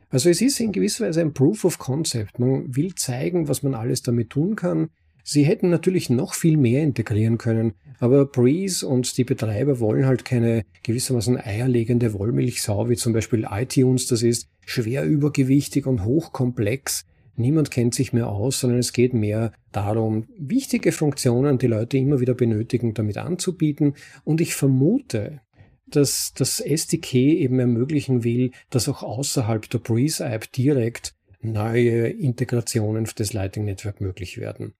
Also 0.10 0.30
es 0.30 0.42
ist 0.42 0.60
in 0.60 0.74
gewisser 0.74 1.08
Weise 1.08 1.22
ein 1.22 1.34
Proof 1.34 1.64
of 1.64 1.80
Concept. 1.80 2.38
Man 2.38 2.76
will 2.76 2.94
zeigen, 2.96 3.48
was 3.48 3.64
man 3.64 3.74
alles 3.74 4.02
damit 4.02 4.30
tun 4.30 4.56
kann. 4.56 4.90
Sie 5.24 5.44
hätten 5.44 5.70
natürlich 5.70 6.10
noch 6.10 6.34
viel 6.34 6.58
mehr 6.58 6.84
integrieren 6.84 7.38
können, 7.38 7.74
aber 8.00 8.26
Breeze 8.26 8.88
und 8.88 9.18
die 9.18 9.24
Betreiber 9.24 9.80
wollen 9.80 10.06
halt 10.06 10.26
keine 10.26 10.64
gewissermaßen 10.84 11.38
eierlegende 11.38 12.14
Wollmilchsau, 12.14 12.90
wie 12.90 12.96
zum 12.96 13.14
Beispiel 13.14 13.48
iTunes 13.50 14.08
das 14.08 14.24
ist, 14.24 14.48
schwer 14.66 15.06
übergewichtig 15.06 15.86
und 15.86 16.04
hochkomplex. 16.04 17.06
Niemand 17.36 17.72
kennt 17.72 17.94
sich 17.94 18.14
mehr 18.14 18.28
aus, 18.28 18.60
sondern 18.60 18.80
es 18.80 18.94
geht 18.94 19.14
mehr 19.14 19.54
darum, 19.72 20.26
wichtige 20.38 20.92
Funktionen, 20.92 21.58
die 21.58 21.68
Leute 21.68 21.98
immer 21.98 22.20
wieder 22.20 22.34
benötigen, 22.34 22.94
damit 22.94 23.18
anzubieten. 23.18 23.94
Und 24.24 24.42
ich 24.42 24.56
vermute, 24.56 25.42
dass 25.88 26.34
das 26.36 26.60
SDK 26.60 27.14
eben 27.16 27.60
ermöglichen 27.60 28.24
will, 28.24 28.52
dass 28.70 28.90
auch 28.90 29.04
außerhalb 29.04 29.70
der 29.70 29.80
Breeze 29.80 30.24
App 30.24 30.52
direkt 30.52 31.16
neue 31.42 32.08
Integrationen 32.08 33.06
des 33.06 33.34
Lightning 33.34 33.66
Network 33.66 34.02
möglich 34.02 34.38
werden. 34.38 34.74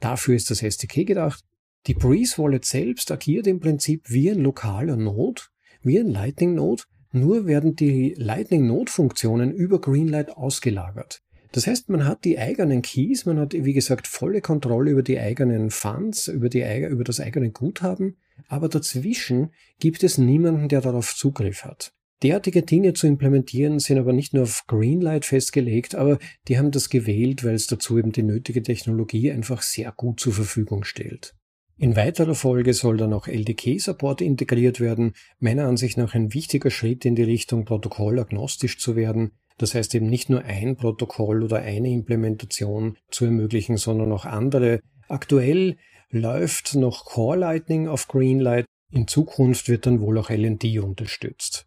Dafür 0.00 0.34
ist 0.34 0.50
das 0.50 0.62
SDK 0.62 1.04
gedacht. 1.04 1.44
Die 1.86 1.94
Breeze 1.94 2.38
Wallet 2.38 2.64
selbst 2.64 3.10
agiert 3.12 3.46
im 3.46 3.60
Prinzip 3.60 4.04
wie 4.08 4.30
ein 4.30 4.40
lokaler 4.40 4.96
Node, 4.96 5.42
wie 5.82 5.98
ein 5.98 6.08
Lightning 6.08 6.54
Node, 6.54 6.82
nur 7.12 7.46
werden 7.46 7.76
die 7.76 8.14
Lightning 8.18 8.66
Node 8.66 8.90
Funktionen 8.90 9.52
über 9.52 9.80
Greenlight 9.80 10.36
ausgelagert. 10.36 11.22
Das 11.52 11.66
heißt, 11.66 11.88
man 11.88 12.04
hat 12.04 12.24
die 12.24 12.38
eigenen 12.38 12.82
Keys, 12.82 13.24
man 13.24 13.38
hat, 13.38 13.54
wie 13.54 13.72
gesagt, 13.72 14.06
volle 14.06 14.40
Kontrolle 14.40 14.90
über 14.90 15.02
die 15.02 15.18
eigenen 15.18 15.70
Funds, 15.70 16.28
über, 16.28 16.48
die, 16.48 16.62
über 16.88 17.04
das 17.04 17.20
eigene 17.20 17.50
Guthaben, 17.50 18.16
aber 18.48 18.68
dazwischen 18.68 19.52
gibt 19.78 20.02
es 20.02 20.18
niemanden, 20.18 20.68
der 20.68 20.82
darauf 20.82 21.14
Zugriff 21.14 21.64
hat. 21.64 21.94
Derartige 22.22 22.62
Dinge 22.62 22.94
zu 22.94 23.06
implementieren 23.06 23.78
sind 23.78 23.98
aber 23.98 24.14
nicht 24.14 24.32
nur 24.32 24.44
auf 24.44 24.64
Greenlight 24.66 25.26
festgelegt, 25.26 25.94
aber 25.94 26.18
die 26.48 26.56
haben 26.56 26.70
das 26.70 26.88
gewählt, 26.88 27.44
weil 27.44 27.54
es 27.54 27.66
dazu 27.66 27.98
eben 27.98 28.12
die 28.12 28.22
nötige 28.22 28.62
Technologie 28.62 29.30
einfach 29.30 29.60
sehr 29.60 29.92
gut 29.92 30.18
zur 30.18 30.32
Verfügung 30.32 30.84
stellt. 30.84 31.34
In 31.78 31.94
weiterer 31.94 32.34
Folge 32.34 32.72
soll 32.72 32.96
dann 32.96 33.12
auch 33.12 33.28
LDK-Support 33.28 34.22
integriert 34.22 34.80
werden, 34.80 35.12
meiner 35.40 35.66
Ansicht 35.66 35.98
nach 35.98 36.14
ein 36.14 36.32
wichtiger 36.32 36.70
Schritt 36.70 37.04
in 37.04 37.16
die 37.16 37.22
Richtung 37.22 37.66
protokollagnostisch 37.66 38.78
zu 38.78 38.96
werden, 38.96 39.32
das 39.58 39.74
heißt 39.74 39.94
eben 39.94 40.06
nicht 40.06 40.30
nur 40.30 40.42
ein 40.42 40.76
Protokoll 40.76 41.42
oder 41.42 41.58
eine 41.58 41.90
Implementation 41.90 42.96
zu 43.10 43.26
ermöglichen, 43.26 43.76
sondern 43.76 44.10
auch 44.12 44.24
andere. 44.24 44.80
Aktuell 45.08 45.76
läuft 46.08 46.74
noch 46.76 47.04
Core 47.04 47.38
Lightning 47.38 47.88
auf 47.88 48.08
Greenlight, 48.08 48.64
in 48.90 49.06
Zukunft 49.06 49.68
wird 49.68 49.84
dann 49.84 50.00
wohl 50.00 50.16
auch 50.16 50.30
LND 50.30 50.78
unterstützt. 50.78 51.65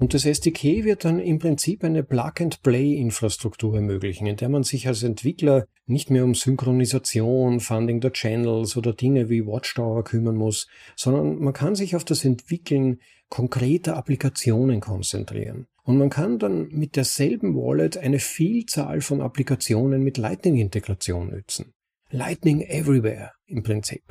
Und 0.00 0.12
das 0.12 0.24
SDK 0.24 0.84
wird 0.84 1.04
dann 1.04 1.20
im 1.20 1.38
Prinzip 1.38 1.84
eine 1.84 2.02
Plug-and-Play-Infrastruktur 2.02 3.76
ermöglichen, 3.76 4.26
in 4.26 4.36
der 4.36 4.48
man 4.48 4.64
sich 4.64 4.88
als 4.88 5.04
Entwickler 5.04 5.66
nicht 5.86 6.10
mehr 6.10 6.24
um 6.24 6.34
Synchronisation, 6.34 7.60
Funding 7.60 8.00
der 8.00 8.12
Channels 8.12 8.76
oder 8.76 8.92
Dinge 8.92 9.28
wie 9.28 9.46
Watchtower 9.46 10.02
kümmern 10.02 10.34
muss, 10.34 10.66
sondern 10.96 11.38
man 11.38 11.52
kann 11.52 11.76
sich 11.76 11.94
auf 11.94 12.04
das 12.04 12.24
Entwickeln 12.24 12.98
konkreter 13.28 13.96
Applikationen 13.96 14.80
konzentrieren. 14.80 15.66
Und 15.84 15.98
man 15.98 16.10
kann 16.10 16.38
dann 16.38 16.68
mit 16.68 16.96
derselben 16.96 17.54
Wallet 17.54 17.96
eine 17.96 18.18
Vielzahl 18.18 19.00
von 19.00 19.20
Applikationen 19.20 20.02
mit 20.02 20.16
Lightning-Integration 20.16 21.30
nutzen. 21.30 21.72
Lightning 22.10 22.62
Everywhere 22.62 23.32
im 23.46 23.62
Prinzip. 23.62 24.02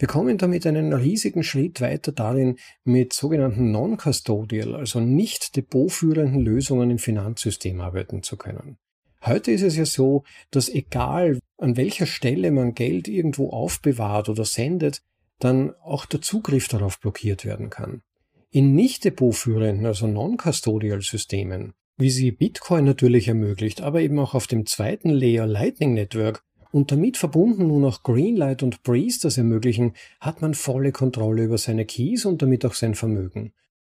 Wir 0.00 0.08
kommen 0.08 0.38
damit 0.38 0.66
einen 0.66 0.94
riesigen 0.94 1.42
Schritt 1.42 1.82
weiter 1.82 2.10
darin, 2.10 2.56
mit 2.84 3.12
sogenannten 3.12 3.70
Non-Custodial, 3.70 4.74
also 4.74 4.98
nicht 4.98 5.56
depotführenden 5.56 6.40
Lösungen 6.40 6.90
im 6.90 6.96
Finanzsystem 6.96 7.82
arbeiten 7.82 8.22
zu 8.22 8.38
können. 8.38 8.78
Heute 9.22 9.50
ist 9.52 9.60
es 9.60 9.76
ja 9.76 9.84
so, 9.84 10.24
dass 10.50 10.70
egal 10.70 11.38
an 11.58 11.76
welcher 11.76 12.06
Stelle 12.06 12.50
man 12.50 12.72
Geld 12.72 13.08
irgendwo 13.08 13.50
aufbewahrt 13.50 14.30
oder 14.30 14.46
sendet, 14.46 15.02
dann 15.38 15.74
auch 15.82 16.06
der 16.06 16.22
Zugriff 16.22 16.68
darauf 16.68 16.98
blockiert 16.98 17.44
werden 17.44 17.68
kann. 17.68 18.00
In 18.48 18.74
nicht 18.74 19.04
depotführenden, 19.04 19.84
also 19.84 20.06
Non-Custodial 20.06 21.02
Systemen, 21.02 21.74
wie 21.98 22.08
sie 22.08 22.32
Bitcoin 22.32 22.86
natürlich 22.86 23.28
ermöglicht, 23.28 23.82
aber 23.82 24.00
eben 24.00 24.18
auch 24.18 24.32
auf 24.32 24.46
dem 24.46 24.64
zweiten 24.64 25.10
Layer 25.10 25.46
Lightning 25.46 25.92
Network, 25.92 26.42
und 26.72 26.92
damit 26.92 27.16
verbunden 27.16 27.68
nun 27.68 27.84
auch 27.84 28.02
Greenlight 28.02 28.62
und 28.62 28.82
Breeze 28.82 29.20
das 29.22 29.38
ermöglichen, 29.38 29.94
hat 30.20 30.42
man 30.42 30.54
volle 30.54 30.92
Kontrolle 30.92 31.44
über 31.44 31.58
seine 31.58 31.84
Keys 31.84 32.24
und 32.24 32.42
damit 32.42 32.64
auch 32.64 32.74
sein 32.74 32.94
Vermögen. 32.94 33.52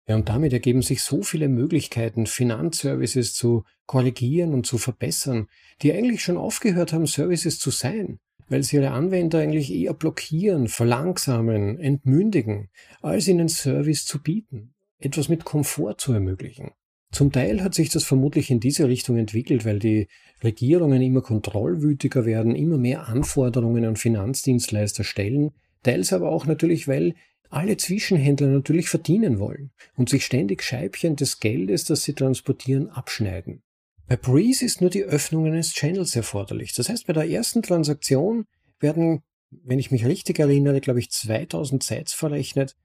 Ja, 0.08 0.16
und 0.16 0.28
damit 0.28 0.52
ergeben 0.52 0.82
sich 0.82 1.02
so 1.02 1.24
viele 1.24 1.48
Möglichkeiten, 1.48 2.26
Finanzservices 2.26 3.34
zu 3.34 3.64
korrigieren 3.86 4.54
und 4.54 4.66
zu 4.66 4.78
verbessern, 4.78 5.48
die 5.82 5.94
eigentlich 5.94 6.22
schon 6.22 6.38
aufgehört 6.38 6.92
haben, 6.92 7.08
Services 7.08 7.60
zu 7.60 7.72
sein. 7.72 8.20
weil 8.50 8.64
sie 8.64 8.76
ihre 8.76 8.92
Anwender 8.92 9.40
eigentlich 9.40 9.74
eher 9.74 9.94
blockieren, 9.94 10.68
verlangsamen, 10.68 11.80
entmündigen, 11.80 12.70
als 13.02 13.28
ihnen 13.28 13.50
Service 13.50 14.06
zu 14.06 14.22
bieten, 14.22 14.74
etwas 15.00 15.30
mit 15.30 15.46
Komfort 15.46 15.96
zu 15.98 16.14
ermöglichen. 16.14 16.72
Zum 17.14 17.32
Teil 17.32 17.64
hat 17.64 17.76
sich 17.76 17.90
das 17.90 18.04
vermutlich 18.04 18.50
in 18.50 18.60
diese 18.60 18.88
Richtung 18.88 19.18
entwickelt, 19.18 19.66
weil 19.66 19.78
die 19.78 20.08
Regierungen 20.44 21.00
immer 21.00 21.22
kontrollwütiger 21.22 22.26
werden, 22.26 22.56
immer 22.56 22.80
mehr 22.80 23.08
Anforderungen 23.08 23.86
an 23.86 23.96
Finanzdienstleister 23.96 25.04
stellen, 25.04 25.52
teils 25.84 26.12
aber 26.12 26.32
auch 26.32 26.48
natürlich, 26.48 26.88
weil 26.88 27.14
alle 27.52 27.78
Zwischenhändler 27.78 28.48
natürlich 28.48 28.90
verdienen 28.90 29.38
wollen 29.38 29.70
und 29.96 30.10
sich 30.10 30.26
ständig 30.26 30.64
Scheibchen 30.64 31.16
des 31.16 31.40
Geldes, 31.40 31.86
das 31.86 32.04
sie 32.04 32.14
transportieren, 32.14 32.90
abschneiden. 32.90 33.62
Bei 34.08 34.18
Breeze 34.18 34.66
ist 34.66 34.82
nur 34.82 34.90
die 34.90 35.04
Öffnung 35.04 35.46
eines 35.46 35.74
Channels 35.74 36.16
erforderlich. 36.16 36.74
Das 36.74 36.90
heißt, 36.90 37.06
bei 37.06 37.14
der 37.14 37.30
ersten 37.30 37.62
Transaktion 37.62 38.46
werden, 38.80 39.22
wenn 39.52 39.78
ich 39.78 39.92
mich 39.92 40.04
richtig 40.06 40.40
erinnere, 40.40 40.82
glaube 40.82 41.00
ich, 41.00 41.12
2000 41.12 41.84
Sites 41.84 42.14
verrechnet. 42.14 42.76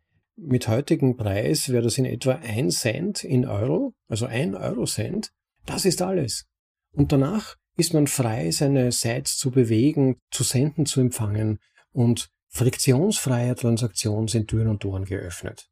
Mit 0.40 0.68
heutigem 0.68 1.16
Preis 1.16 1.68
wäre 1.68 1.82
das 1.82 1.98
in 1.98 2.04
etwa 2.04 2.34
ein 2.34 2.70
Cent 2.70 3.24
in 3.24 3.44
Euro, 3.44 3.94
also 4.06 4.26
ein 4.26 4.54
Euro-Cent. 4.54 5.32
Das 5.66 5.84
ist 5.84 6.00
alles. 6.00 6.46
Und 6.92 7.10
danach 7.10 7.56
ist 7.76 7.92
man 7.92 8.06
frei, 8.06 8.50
seine 8.52 8.92
Sites 8.92 9.36
zu 9.36 9.50
bewegen, 9.50 10.20
zu 10.30 10.44
senden, 10.44 10.86
zu 10.86 11.00
empfangen 11.00 11.58
und 11.92 12.30
friktionsfreie 12.50 13.56
Transaktionen 13.56 14.28
sind 14.28 14.48
Türen 14.48 14.68
und 14.68 14.80
Toren 14.80 15.04
geöffnet. 15.04 15.68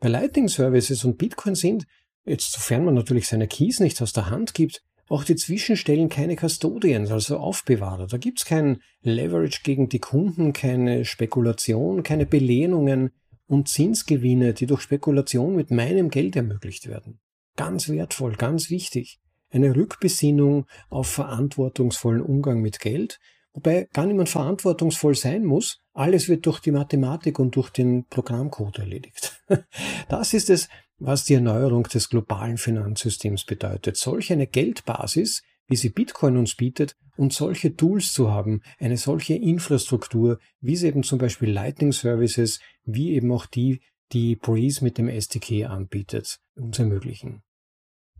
Bei 0.00 0.08
Lightning 0.08 0.48
Services 0.48 1.04
und 1.04 1.16
Bitcoin 1.16 1.54
sind, 1.54 1.86
jetzt 2.24 2.52
sofern 2.52 2.84
man 2.84 2.94
natürlich 2.94 3.28
seine 3.28 3.46
Keys 3.46 3.78
nicht 3.78 4.02
aus 4.02 4.12
der 4.12 4.28
Hand 4.28 4.52
gibt, 4.52 4.82
auch 5.08 5.22
die 5.22 5.36
Zwischenstellen 5.36 6.08
keine 6.08 6.36
Custodians, 6.36 7.12
also 7.12 7.38
Aufbewahrer. 7.38 8.08
Da 8.08 8.18
gibt's 8.18 8.44
kein 8.44 8.82
Leverage 9.02 9.60
gegen 9.62 9.88
die 9.88 10.00
Kunden, 10.00 10.52
keine 10.52 11.04
Spekulation, 11.04 12.02
keine 12.02 12.26
Belehnungen 12.26 13.12
und 13.46 13.68
Zinsgewinne, 13.68 14.54
die 14.54 14.66
durch 14.66 14.82
Spekulation 14.82 15.56
mit 15.56 15.70
meinem 15.70 16.10
Geld 16.10 16.36
ermöglicht 16.36 16.88
werden. 16.88 17.20
Ganz 17.56 17.88
wertvoll, 17.88 18.36
ganz 18.36 18.70
wichtig. 18.70 19.18
Eine 19.50 19.74
Rückbesinnung 19.74 20.66
auf 20.90 21.06
verantwortungsvollen 21.06 22.20
Umgang 22.20 22.60
mit 22.60 22.80
Geld, 22.80 23.18
wobei 23.52 23.88
gar 23.92 24.06
niemand 24.06 24.28
verantwortungsvoll 24.28 25.14
sein 25.14 25.44
muss. 25.44 25.80
Alles 25.94 26.28
wird 26.28 26.44
durch 26.46 26.60
die 26.60 26.72
Mathematik 26.72 27.38
und 27.38 27.56
durch 27.56 27.70
den 27.70 28.06
Programmcode 28.06 28.80
erledigt. 28.80 29.42
Das 30.08 30.34
ist 30.34 30.50
es, 30.50 30.68
was 30.98 31.24
die 31.24 31.34
Erneuerung 31.34 31.84
des 31.84 32.08
globalen 32.08 32.58
Finanzsystems 32.58 33.44
bedeutet. 33.44 33.96
Solch 33.96 34.32
eine 34.32 34.46
Geldbasis, 34.46 35.42
wie 35.68 35.76
sie 35.76 35.90
Bitcoin 35.90 36.36
uns 36.36 36.54
bietet, 36.54 36.96
und 37.16 37.32
solche 37.32 37.74
Tools 37.74 38.12
zu 38.12 38.30
haben, 38.30 38.60
eine 38.78 38.96
solche 38.96 39.34
Infrastruktur, 39.34 40.38
wie 40.60 40.76
sie 40.76 40.88
eben 40.88 41.02
zum 41.02 41.18
Beispiel 41.18 41.50
Lightning 41.50 41.92
Services, 41.92 42.60
wie 42.84 43.14
eben 43.14 43.32
auch 43.32 43.46
die, 43.46 43.80
die 44.12 44.36
Breeze 44.36 44.84
mit 44.84 44.98
dem 44.98 45.08
SDK 45.08 45.66
anbietet, 45.66 46.38
uns 46.54 46.78
ermöglichen. 46.78 47.42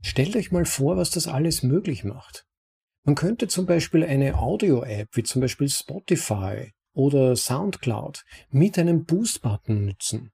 Stellt 0.02 0.36
euch 0.36 0.52
mal 0.52 0.64
vor, 0.64 0.96
was 0.96 1.10
das 1.10 1.26
alles 1.26 1.62
möglich 1.62 2.04
macht. 2.04 2.46
Man 3.04 3.14
könnte 3.14 3.48
zum 3.48 3.66
Beispiel 3.66 4.02
eine 4.02 4.38
Audio-App 4.38 5.08
wie 5.12 5.22
zum 5.22 5.40
Beispiel 5.40 5.68
Spotify 5.68 6.72
oder 6.92 7.36
SoundCloud 7.36 8.24
mit 8.50 8.78
einem 8.78 9.04
Boost-Button 9.04 9.86
nutzen. 9.86 10.32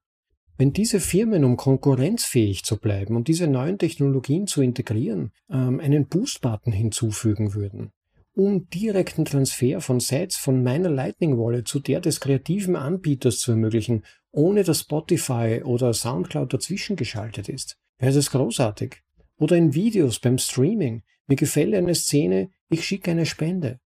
Wenn 0.57 0.71
diese 0.71 0.99
Firmen, 0.99 1.43
um 1.43 1.57
konkurrenzfähig 1.57 2.63
zu 2.63 2.77
bleiben 2.77 3.15
und 3.15 3.27
diese 3.27 3.47
neuen 3.47 3.79
Technologien 3.79 4.45
zu 4.45 4.61
integrieren, 4.61 5.31
ähm, 5.49 5.79
einen 5.79 6.07
Boost-Button 6.07 6.71
hinzufügen 6.71 7.55
würden, 7.55 7.91
um 8.35 8.69
direkten 8.69 9.25
Transfer 9.25 9.81
von 9.81 9.99
Sites 9.99 10.37
von 10.37 10.63
meiner 10.63 10.89
Lightning 10.89 11.37
Wallet 11.37 11.67
zu 11.67 11.79
der 11.79 12.01
des 12.01 12.19
kreativen 12.19 12.75
Anbieters 12.75 13.39
zu 13.39 13.51
ermöglichen, 13.51 14.03
ohne 14.31 14.63
dass 14.63 14.81
Spotify 14.81 15.61
oder 15.63 15.93
SoundCloud 15.93 16.53
dazwischen 16.53 16.95
geschaltet 16.95 17.49
ist, 17.49 17.77
wäre 17.99 18.13
das 18.13 18.31
großartig. 18.31 19.01
Oder 19.37 19.57
in 19.57 19.73
Videos 19.73 20.19
beim 20.19 20.37
Streaming. 20.37 21.03
Mir 21.27 21.35
gefällt 21.35 21.73
eine 21.73 21.95
Szene, 21.95 22.49
ich 22.69 22.85
schicke 22.85 23.11
eine 23.11 23.25
Spende. 23.25 23.79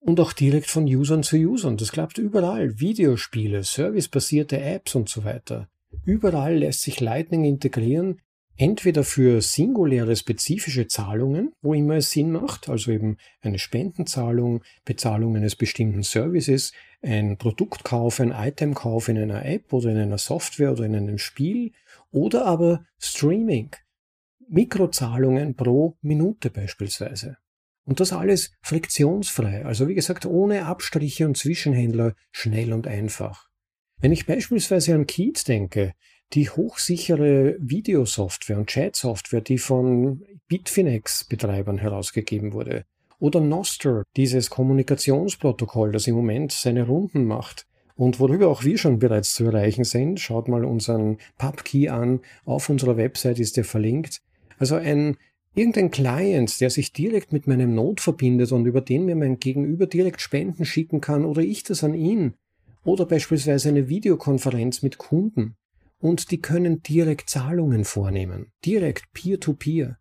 Und 0.00 0.20
auch 0.20 0.32
direkt 0.32 0.70
von 0.70 0.84
Usern 0.84 1.22
zu 1.22 1.36
Usern. 1.36 1.76
Das 1.76 1.92
klappt 1.92 2.18
überall. 2.18 2.78
Videospiele, 2.78 3.62
servicebasierte 3.62 4.60
Apps 4.60 4.94
und 4.94 5.08
so 5.08 5.24
weiter. 5.24 5.68
Überall 6.04 6.56
lässt 6.56 6.82
sich 6.82 7.00
Lightning 7.00 7.44
integrieren, 7.44 8.20
entweder 8.56 9.04
für 9.04 9.40
singuläre 9.40 10.14
spezifische 10.14 10.86
Zahlungen, 10.86 11.52
wo 11.62 11.74
immer 11.74 11.96
es 11.96 12.10
Sinn 12.10 12.32
macht, 12.32 12.68
also 12.68 12.92
eben 12.92 13.16
eine 13.40 13.58
Spendenzahlung, 13.58 14.62
Bezahlung 14.84 15.36
eines 15.36 15.56
bestimmten 15.56 16.02
Services, 16.02 16.72
ein 17.02 17.36
Produktkauf, 17.36 18.20
ein 18.20 18.32
Itemkauf 18.32 19.08
in 19.08 19.18
einer 19.18 19.44
App 19.44 19.72
oder 19.72 19.90
in 19.90 19.98
einer 19.98 20.18
Software 20.18 20.72
oder 20.72 20.84
in 20.84 20.94
einem 20.94 21.18
Spiel, 21.18 21.72
oder 22.10 22.46
aber 22.46 22.84
Streaming, 22.98 23.70
Mikrozahlungen 24.48 25.56
pro 25.56 25.96
Minute 26.00 26.50
beispielsweise. 26.50 27.36
Und 27.86 28.00
das 28.00 28.12
alles 28.12 28.52
friktionsfrei, 28.62 29.64
also 29.64 29.88
wie 29.88 29.94
gesagt 29.94 30.24
ohne 30.24 30.66
Abstriche 30.66 31.26
und 31.26 31.36
Zwischenhändler, 31.36 32.14
schnell 32.32 32.72
und 32.72 32.86
einfach. 32.86 33.48
Wenn 34.04 34.12
ich 34.12 34.26
beispielsweise 34.26 34.94
an 34.94 35.06
Keat 35.06 35.48
denke, 35.48 35.94
die 36.34 36.50
hochsichere 36.50 37.56
Videosoftware 37.58 38.58
und 38.58 38.66
Chatsoftware, 38.66 39.40
die 39.40 39.56
von 39.56 40.22
Bitfinex-Betreibern 40.46 41.78
herausgegeben 41.78 42.52
wurde, 42.52 42.84
oder 43.18 43.40
Noster, 43.40 44.02
dieses 44.14 44.50
Kommunikationsprotokoll, 44.50 45.90
das 45.90 46.06
im 46.06 46.16
Moment 46.16 46.52
seine 46.52 46.86
Runden 46.86 47.24
macht 47.24 47.66
und 47.96 48.20
worüber 48.20 48.48
auch 48.48 48.62
wir 48.62 48.76
schon 48.76 48.98
bereits 48.98 49.32
zu 49.32 49.46
erreichen 49.46 49.84
sind, 49.84 50.20
schaut 50.20 50.48
mal 50.48 50.66
unseren 50.66 51.16
PubKey 51.38 51.88
an, 51.88 52.20
auf 52.44 52.68
unserer 52.68 52.98
Website 52.98 53.38
ist 53.38 53.56
er 53.56 53.64
verlinkt. 53.64 54.20
Also 54.58 54.74
ein 54.74 55.16
Irgendein 55.56 55.92
Client, 55.92 56.60
der 56.60 56.68
sich 56.68 56.92
direkt 56.92 57.32
mit 57.32 57.46
meinem 57.46 57.76
Node 57.76 58.02
verbindet 58.02 58.50
und 58.50 58.66
über 58.66 58.80
den 58.80 59.06
mir 59.06 59.14
mein 59.14 59.38
Gegenüber 59.38 59.86
direkt 59.86 60.20
Spenden 60.20 60.64
schicken 60.64 61.00
kann 61.00 61.24
oder 61.24 61.42
ich 61.42 61.62
das 61.62 61.84
an 61.84 61.94
ihn. 61.94 62.34
Oder 62.84 63.06
beispielsweise 63.06 63.70
eine 63.70 63.88
Videokonferenz 63.88 64.82
mit 64.82 64.98
Kunden. 64.98 65.56
Und 65.98 66.30
die 66.30 66.40
können 66.40 66.82
direkt 66.82 67.30
Zahlungen 67.30 67.84
vornehmen. 67.84 68.52
Direkt 68.64 69.12
peer-to-peer. 69.12 69.86
-peer. 69.86 69.96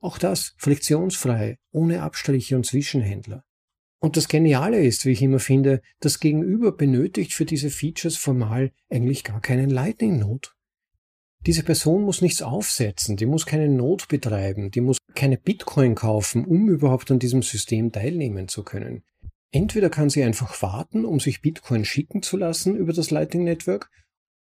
Auch 0.00 0.18
das 0.18 0.54
friktionsfrei, 0.58 1.58
ohne 1.72 2.02
Abstriche 2.02 2.56
und 2.56 2.66
Zwischenhändler. 2.66 3.44
Und 3.98 4.16
das 4.16 4.28
Geniale 4.28 4.84
ist, 4.84 5.04
wie 5.04 5.12
ich 5.12 5.22
immer 5.22 5.38
finde, 5.38 5.80
das 6.00 6.20
Gegenüber 6.20 6.72
benötigt 6.72 7.32
für 7.32 7.44
diese 7.44 7.70
Features 7.70 8.16
formal 8.16 8.72
eigentlich 8.90 9.24
gar 9.24 9.40
keinen 9.40 9.70
Lightning-Node. 9.70 10.48
Diese 11.46 11.62
Person 11.62 12.02
muss 12.02 12.22
nichts 12.22 12.42
aufsetzen, 12.42 13.16
die 13.16 13.26
muss 13.26 13.46
keine 13.46 13.68
Not 13.68 14.08
betreiben, 14.08 14.70
die 14.70 14.80
muss 14.80 14.98
keine 15.14 15.38
Bitcoin 15.38 15.94
kaufen, 15.94 16.44
um 16.44 16.68
überhaupt 16.68 17.10
an 17.10 17.18
diesem 17.18 17.42
System 17.42 17.92
teilnehmen 17.92 18.48
zu 18.48 18.64
können. 18.64 19.02
Entweder 19.56 19.88
kann 19.88 20.10
sie 20.10 20.22
einfach 20.22 20.60
warten, 20.60 21.06
um 21.06 21.18
sich 21.18 21.40
Bitcoin 21.40 21.86
schicken 21.86 22.20
zu 22.20 22.36
lassen 22.36 22.76
über 22.76 22.92
das 22.92 23.10
Lightning 23.10 23.44
Network 23.44 23.90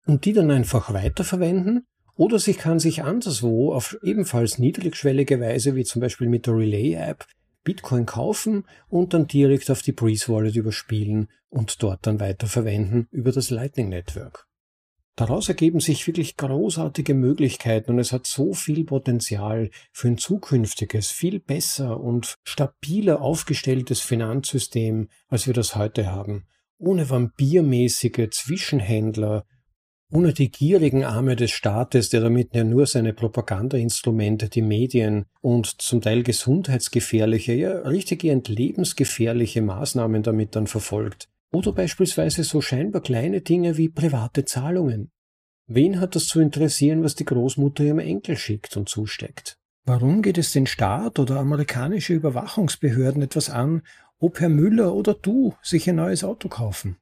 und 0.05 0.27
die 0.27 0.35
dann 0.35 0.51
einfach 0.51 0.93
weiterverwenden, 0.93 1.87
oder 2.15 2.39
sie 2.39 2.53
kann 2.53 2.79
sich 2.79 3.05
anderswo 3.05 3.73
auf 3.73 3.97
ebenfalls 4.03 4.59
niedrigschwellige 4.59 5.41
Weise, 5.41 5.75
wie 5.77 5.85
zum 5.85 6.01
Beispiel 6.01 6.29
mit 6.29 6.47
der 6.47 6.57
Relay 6.59 6.93
App, 6.93 7.25
Bitcoin 7.65 8.05
kaufen 8.05 8.67
und 8.91 9.15
dann 9.15 9.27
direkt 9.27 9.71
auf 9.71 9.81
die 9.81 9.93
Breeze 9.93 10.31
Wallet 10.31 10.57
überspielen 10.57 11.29
und 11.49 11.83
dort 11.83 12.07
dann 12.07 12.21
weiterverwenden 12.21 13.09
über 13.11 13.33
das 13.33 13.49
Lightning 13.49 13.89
Network. 13.89 14.48
Daraus 15.19 15.49
ergeben 15.49 15.81
sich 15.81 16.07
wirklich 16.07 16.37
großartige 16.37 17.13
Möglichkeiten 17.13 17.91
und 17.91 17.99
es 17.99 18.13
hat 18.13 18.25
so 18.25 18.55
viel 18.55 18.85
Potenzial 18.85 19.71
für 19.91 20.07
ein 20.07 20.17
zukünftiges, 20.17 21.11
viel 21.11 21.41
besser 21.41 21.99
und 21.99 22.37
stabiler 22.45 23.21
aufgestelltes 23.21 24.01
Finanzsystem, 24.01 25.09
als 25.27 25.49
wir 25.49 25.55
das 25.55 25.75
heute 25.75 26.13
haben. 26.13 26.47
Ohne 26.79 27.11
vampirmäßige 27.11 28.31
Zwischenhändler, 28.31 29.45
ohne 30.13 30.35
die 30.35 30.53
gierigen 30.53 31.03
Arme 31.03 31.35
des 31.35 31.51
Staates, 31.51 32.11
der 32.11 32.21
damit 32.21 32.55
ja 32.55 32.63
nur 32.63 32.87
seine 32.87 33.13
Propagandainstrumente, 33.13 34.49
die 34.49 34.63
Medien 34.63 35.27
und 35.41 35.83
zum 35.83 36.01
Teil 36.01 36.23
gesundheitsgefährliche, 36.23 37.55
ja 37.55 37.73
richtig 37.81 38.23
lebensgefährliche 38.23 39.63
Maßnahmen 39.63 40.23
damit 40.23 40.55
dann 40.55 40.69
verfolgt. 40.69 41.29
Oder 41.51 41.73
beispielsweise 41.73 42.45
so 42.45 42.61
scheinbar 42.61 43.03
kleine 43.03 43.41
Dinge 43.41 43.77
wie 43.77 43.89
private 43.89 44.45
Zahlungen. 44.45 45.11
Wen 45.67 46.01
hat 46.01 46.15
das 46.15 46.27
zu 46.27 46.41
interessieren, 46.41 47.03
was 47.03 47.15
die 47.15 47.25
Großmutter 47.25 47.85
ihrem 47.85 47.99
Enkel 47.99 48.37
schickt 48.37 48.77
und 48.77 48.89
zusteckt? 48.89 49.59
Warum 49.85 50.23
geht 50.23 50.39
es 50.39 50.53
den 50.53 50.67
Staat 50.67 51.19
oder 51.19 51.41
amerikanische 51.41 52.13
Überwachungsbehörden 52.13 53.23
etwas 53.23 53.49
an, 53.49 53.83
ob 54.19 54.41
Herr 54.41 54.49
Müller 54.51 54.95
oder 54.95 55.15
du 55.15 55.55
sich 55.63 55.89
ein 55.89 55.97
neues 55.97 56.25
Auto 56.25 56.49
kaufen? 56.49 56.99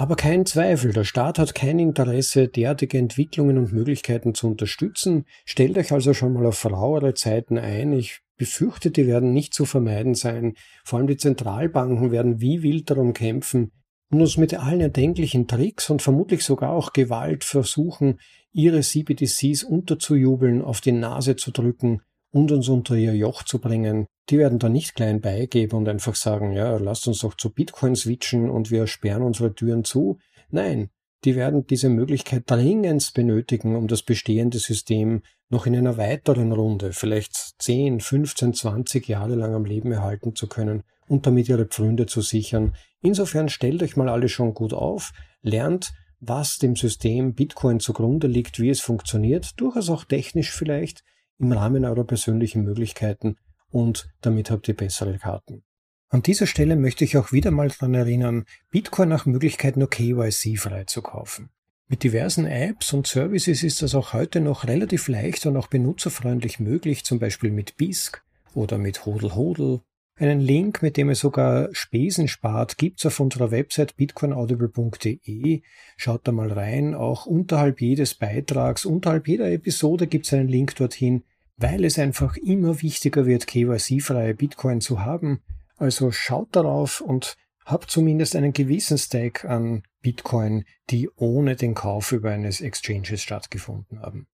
Aber 0.00 0.16
kein 0.16 0.46
Zweifel, 0.46 0.94
der 0.94 1.04
Staat 1.04 1.38
hat 1.38 1.54
kein 1.54 1.78
Interesse, 1.78 2.48
derartige 2.48 2.96
Entwicklungen 2.96 3.58
und 3.58 3.74
Möglichkeiten 3.74 4.32
zu 4.32 4.46
unterstützen. 4.46 5.26
Stellt 5.44 5.76
euch 5.76 5.92
also 5.92 6.14
schon 6.14 6.32
mal 6.32 6.46
auf 6.46 6.64
rauere 6.64 7.12
Zeiten 7.12 7.58
ein. 7.58 7.92
Ich 7.92 8.20
befürchte, 8.38 8.90
die 8.90 9.06
werden 9.06 9.34
nicht 9.34 9.52
zu 9.52 9.66
vermeiden 9.66 10.14
sein. 10.14 10.54
Vor 10.86 10.98
allem 10.98 11.06
die 11.06 11.18
Zentralbanken 11.18 12.12
werden 12.12 12.40
wie 12.40 12.62
wild 12.62 12.88
darum 12.88 13.12
kämpfen 13.12 13.72
und 14.10 14.22
uns 14.22 14.38
mit 14.38 14.54
allen 14.54 14.80
erdenklichen 14.80 15.46
Tricks 15.46 15.90
und 15.90 16.00
vermutlich 16.00 16.44
sogar 16.44 16.70
auch 16.70 16.94
Gewalt 16.94 17.44
versuchen, 17.44 18.20
ihre 18.52 18.80
CBDCs 18.80 19.64
unterzujubeln, 19.64 20.62
auf 20.62 20.80
die 20.80 20.92
Nase 20.92 21.36
zu 21.36 21.50
drücken 21.50 22.00
und 22.30 22.50
uns 22.52 22.70
unter 22.70 22.94
ihr 22.94 23.14
Joch 23.14 23.42
zu 23.42 23.58
bringen. 23.60 24.06
Die 24.30 24.38
werden 24.38 24.60
da 24.60 24.68
nicht 24.68 24.94
klein 24.94 25.20
beigeben 25.20 25.76
und 25.76 25.88
einfach 25.88 26.14
sagen, 26.14 26.52
ja, 26.52 26.76
lasst 26.76 27.08
uns 27.08 27.18
doch 27.18 27.34
zu 27.34 27.50
Bitcoin 27.50 27.96
switchen 27.96 28.48
und 28.48 28.70
wir 28.70 28.86
sperren 28.86 29.22
unsere 29.22 29.52
Türen 29.52 29.82
zu. 29.82 30.18
Nein, 30.50 30.90
die 31.24 31.34
werden 31.34 31.66
diese 31.66 31.88
Möglichkeit 31.88 32.44
dringend 32.46 33.12
benötigen, 33.12 33.74
um 33.74 33.88
das 33.88 34.02
bestehende 34.02 34.58
System 34.58 35.22
noch 35.48 35.66
in 35.66 35.76
einer 35.76 35.96
weiteren 35.96 36.52
Runde, 36.52 36.92
vielleicht 36.92 37.34
10, 37.60 37.98
15, 37.98 38.54
20 38.54 39.08
Jahre 39.08 39.34
lang 39.34 39.52
am 39.52 39.64
Leben 39.64 39.90
erhalten 39.90 40.36
zu 40.36 40.46
können 40.46 40.84
und 41.08 41.26
damit 41.26 41.48
ihre 41.48 41.66
Pfründe 41.66 42.06
zu 42.06 42.20
sichern. 42.20 42.76
Insofern 43.02 43.48
stellt 43.48 43.82
euch 43.82 43.96
mal 43.96 44.08
alle 44.08 44.28
schon 44.28 44.54
gut 44.54 44.72
auf, 44.72 45.10
lernt, 45.42 45.92
was 46.20 46.58
dem 46.58 46.76
System 46.76 47.34
Bitcoin 47.34 47.80
zugrunde 47.80 48.28
liegt, 48.28 48.60
wie 48.60 48.70
es 48.70 48.80
funktioniert, 48.80 49.60
durchaus 49.60 49.90
auch 49.90 50.04
technisch 50.04 50.52
vielleicht 50.52 51.02
im 51.38 51.50
Rahmen 51.50 51.84
eurer 51.84 52.04
persönlichen 52.04 52.62
Möglichkeiten 52.62 53.36
und 53.70 54.10
damit 54.20 54.50
habt 54.50 54.68
ihr 54.68 54.76
bessere 54.76 55.18
Karten. 55.18 55.62
An 56.08 56.22
dieser 56.22 56.46
Stelle 56.46 56.74
möchte 56.74 57.04
ich 57.04 57.16
auch 57.16 57.30
wieder 57.30 57.52
mal 57.52 57.68
daran 57.68 57.94
erinnern, 57.94 58.44
Bitcoin 58.70 59.08
nach 59.08 59.26
Möglichkeit 59.26 59.76
nur 59.76 59.88
KYC 59.88 60.58
frei 60.58 60.84
zu 60.84 61.02
kaufen. 61.02 61.50
Mit 61.86 62.02
diversen 62.04 62.46
Apps 62.46 62.92
und 62.92 63.06
Services 63.06 63.62
ist 63.62 63.82
das 63.82 63.94
auch 63.94 64.12
heute 64.12 64.40
noch 64.40 64.66
relativ 64.66 65.08
leicht 65.08 65.46
und 65.46 65.56
auch 65.56 65.68
benutzerfreundlich 65.68 66.60
möglich, 66.60 67.04
zum 67.04 67.18
Beispiel 67.18 67.50
mit 67.50 67.76
BISC 67.76 68.22
oder 68.54 68.78
mit 68.78 69.06
Hodel 69.06 69.34
Hodel. 69.34 69.80
Einen 70.16 70.40
Link, 70.40 70.82
mit 70.82 70.96
dem 70.96 71.08
ihr 71.08 71.14
sogar 71.14 71.68
Spesen 71.72 72.28
spart, 72.28 72.76
gibt's 72.76 73.06
auf 73.06 73.20
unserer 73.20 73.50
Website 73.50 73.96
bitcoinaudible.de. 73.96 75.62
Schaut 75.96 76.28
da 76.28 76.32
mal 76.32 76.52
rein. 76.52 76.94
Auch 76.94 77.26
unterhalb 77.26 77.80
jedes 77.80 78.14
Beitrags, 78.14 78.84
unterhalb 78.84 79.26
jeder 79.26 79.50
Episode 79.50 80.06
gibt's 80.06 80.32
einen 80.32 80.48
Link 80.48 80.76
dorthin, 80.76 81.24
weil 81.60 81.84
es 81.84 81.98
einfach 81.98 82.36
immer 82.36 82.80
wichtiger 82.80 83.26
wird, 83.26 83.46
KYC-freie 83.46 84.34
Bitcoin 84.34 84.80
zu 84.80 85.04
haben. 85.04 85.42
Also 85.76 86.10
schaut 86.10 86.56
darauf 86.56 87.00
und 87.00 87.36
habe 87.66 87.86
zumindest 87.86 88.34
einen 88.34 88.52
gewissen 88.52 88.98
Stack 88.98 89.44
an 89.44 89.82
Bitcoin, 90.00 90.64
die 90.88 91.10
ohne 91.16 91.56
den 91.56 91.74
Kauf 91.74 92.12
über 92.12 92.30
eines 92.30 92.60
Exchanges 92.60 93.22
stattgefunden 93.22 94.00
haben. 94.00 94.26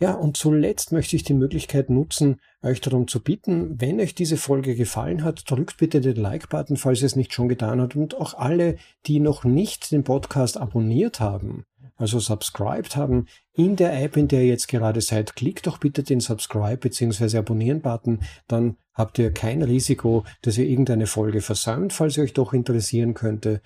Ja, 0.00 0.12
und 0.14 0.36
zuletzt 0.36 0.90
möchte 0.90 1.14
ich 1.14 1.22
die 1.22 1.34
Möglichkeit 1.34 1.88
nutzen, 1.88 2.40
euch 2.62 2.80
darum 2.80 3.06
zu 3.06 3.22
bitten, 3.22 3.80
wenn 3.80 4.00
euch 4.00 4.14
diese 4.14 4.36
Folge 4.36 4.74
gefallen 4.74 5.22
hat, 5.22 5.48
drückt 5.48 5.76
bitte 5.76 6.00
den 6.00 6.16
Like-Button, 6.16 6.76
falls 6.76 7.00
ihr 7.00 7.06
es 7.06 7.16
nicht 7.16 7.32
schon 7.32 7.48
getan 7.48 7.80
habt. 7.80 7.94
Und 7.94 8.16
auch 8.16 8.34
alle, 8.34 8.76
die 9.06 9.20
noch 9.20 9.44
nicht 9.44 9.92
den 9.92 10.02
Podcast 10.02 10.56
abonniert 10.56 11.20
haben, 11.20 11.64
also 11.96 12.18
subscribed 12.18 12.96
haben, 12.96 13.26
in 13.52 13.76
der 13.76 14.00
App, 14.02 14.16
in 14.16 14.28
der 14.28 14.42
ihr 14.42 14.48
jetzt 14.48 14.68
gerade 14.68 15.00
seid, 15.00 15.36
klickt 15.36 15.66
doch 15.66 15.78
bitte 15.78 16.02
den 16.02 16.20
Subscribe 16.20 16.76
bzw. 16.76 17.38
Abonnieren-Button, 17.38 18.20
dann 18.48 18.76
habt 18.92 19.18
ihr 19.18 19.32
kein 19.32 19.62
Risiko, 19.62 20.24
dass 20.42 20.58
ihr 20.58 20.66
irgendeine 20.66 21.06
Folge 21.06 21.40
versäumt, 21.40 21.92
falls 21.92 22.16
ihr 22.16 22.24
euch 22.24 22.32
doch 22.32 22.52
interessieren 22.52 23.14
könnte. 23.14 23.60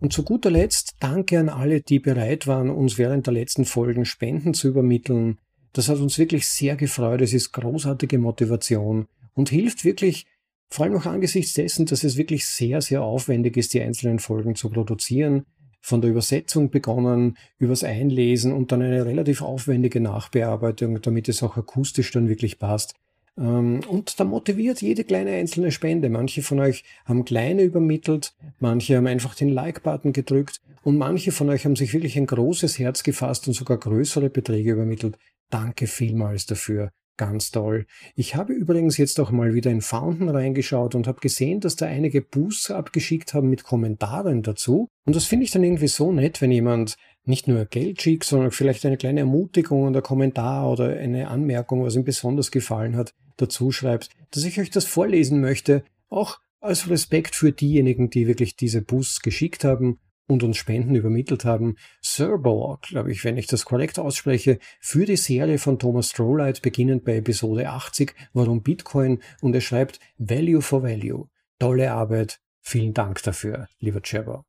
Und 0.00 0.12
zu 0.12 0.22
guter 0.24 0.50
Letzt 0.50 0.96
danke 1.00 1.38
an 1.38 1.48
alle, 1.48 1.82
die 1.82 2.00
bereit 2.00 2.46
waren, 2.46 2.70
uns 2.70 2.98
während 2.98 3.26
der 3.26 3.34
letzten 3.34 3.64
Folgen 3.64 4.04
Spenden 4.04 4.54
zu 4.54 4.68
übermitteln. 4.68 5.38
Das 5.72 5.88
hat 5.88 5.98
uns 5.98 6.18
wirklich 6.18 6.48
sehr 6.48 6.74
gefreut. 6.76 7.20
Es 7.20 7.34
ist 7.34 7.52
großartige 7.52 8.18
Motivation 8.18 9.06
und 9.34 9.50
hilft 9.50 9.84
wirklich, 9.84 10.26
vor 10.68 10.86
allem 10.86 10.96
auch 10.96 11.06
angesichts 11.06 11.52
dessen, 11.52 11.86
dass 11.86 12.02
es 12.02 12.16
wirklich 12.16 12.46
sehr, 12.46 12.80
sehr 12.80 13.02
aufwendig 13.02 13.56
ist, 13.56 13.74
die 13.74 13.82
einzelnen 13.82 14.18
Folgen 14.18 14.54
zu 14.54 14.70
produzieren 14.70 15.44
von 15.80 16.00
der 16.00 16.10
Übersetzung 16.10 16.70
begonnen, 16.70 17.36
übers 17.58 17.84
Einlesen 17.84 18.52
und 18.52 18.72
dann 18.72 18.82
eine 18.82 19.04
relativ 19.04 19.42
aufwendige 19.42 20.00
Nachbearbeitung, 20.00 21.00
damit 21.00 21.28
es 21.28 21.42
auch 21.42 21.56
akustisch 21.56 22.10
dann 22.12 22.28
wirklich 22.28 22.58
passt. 22.58 22.94
Ähm, 23.38 23.80
und 23.88 24.18
da 24.20 24.24
motiviert 24.24 24.82
jede 24.82 25.04
kleine 25.04 25.32
einzelne 25.32 25.70
Spende. 25.70 26.10
Manche 26.10 26.42
von 26.42 26.60
euch 26.60 26.84
haben 27.04 27.24
kleine 27.24 27.62
übermittelt, 27.62 28.34
manche 28.58 28.96
haben 28.96 29.06
einfach 29.06 29.34
den 29.34 29.48
Like-Button 29.48 30.12
gedrückt 30.12 30.60
und 30.82 30.98
manche 30.98 31.32
von 31.32 31.48
euch 31.48 31.64
haben 31.64 31.76
sich 31.76 31.92
wirklich 31.92 32.16
ein 32.16 32.26
großes 32.26 32.78
Herz 32.78 33.02
gefasst 33.02 33.48
und 33.48 33.54
sogar 33.54 33.78
größere 33.78 34.30
Beträge 34.30 34.72
übermittelt. 34.72 35.18
Danke 35.48 35.86
vielmals 35.86 36.46
dafür. 36.46 36.92
Ganz 37.20 37.50
toll. 37.50 37.84
Ich 38.14 38.34
habe 38.34 38.54
übrigens 38.54 38.96
jetzt 38.96 39.20
auch 39.20 39.30
mal 39.30 39.52
wieder 39.52 39.70
in 39.70 39.82
Fountain 39.82 40.30
reingeschaut 40.30 40.94
und 40.94 41.06
habe 41.06 41.20
gesehen, 41.20 41.60
dass 41.60 41.76
da 41.76 41.84
einige 41.84 42.22
Boosts 42.22 42.70
abgeschickt 42.70 43.34
haben 43.34 43.50
mit 43.50 43.62
Kommentaren 43.62 44.42
dazu. 44.42 44.88
Und 45.04 45.14
das 45.14 45.26
finde 45.26 45.44
ich 45.44 45.50
dann 45.50 45.62
irgendwie 45.62 45.88
so 45.88 46.12
nett, 46.12 46.40
wenn 46.40 46.50
jemand 46.50 46.96
nicht 47.26 47.46
nur 47.46 47.66
Geld 47.66 48.00
schickt, 48.00 48.24
sondern 48.24 48.52
vielleicht 48.52 48.86
eine 48.86 48.96
kleine 48.96 49.20
Ermutigung 49.20 49.82
oder 49.82 50.00
Kommentar 50.00 50.70
oder 50.70 50.96
eine 50.96 51.28
Anmerkung, 51.28 51.84
was 51.84 51.94
ihm 51.94 52.04
besonders 52.04 52.50
gefallen 52.50 52.96
hat, 52.96 53.12
dazu 53.36 53.70
schreibt, 53.70 54.08
dass 54.30 54.44
ich 54.44 54.58
euch 54.58 54.70
das 54.70 54.86
vorlesen 54.86 55.42
möchte, 55.42 55.84
auch 56.08 56.38
als 56.58 56.88
Respekt 56.88 57.36
für 57.36 57.52
diejenigen, 57.52 58.08
die 58.08 58.28
wirklich 58.28 58.56
diese 58.56 58.80
Boosts 58.80 59.20
geschickt 59.20 59.62
haben 59.62 59.98
und 60.30 60.42
uns 60.42 60.56
Spenden 60.56 60.94
übermittelt 60.94 61.44
haben. 61.44 61.76
Serbo, 62.00 62.78
glaube 62.82 63.12
ich, 63.12 63.24
wenn 63.24 63.36
ich 63.36 63.46
das 63.46 63.64
korrekt 63.64 63.98
ausspreche, 63.98 64.58
für 64.80 65.04
die 65.04 65.16
Serie 65.16 65.58
von 65.58 65.78
Thomas 65.78 66.10
Strohlight 66.10 66.62
beginnend 66.62 67.04
bei 67.04 67.16
Episode 67.16 67.68
80, 67.68 68.14
warum 68.32 68.62
Bitcoin 68.62 69.20
und 69.40 69.54
er 69.54 69.60
schreibt 69.60 70.00
Value 70.18 70.62
for 70.62 70.82
Value. 70.82 71.28
Tolle 71.58 71.92
Arbeit. 71.92 72.40
Vielen 72.62 72.94
Dank 72.94 73.22
dafür, 73.22 73.68
lieber 73.78 74.02
Trevor. 74.02 74.44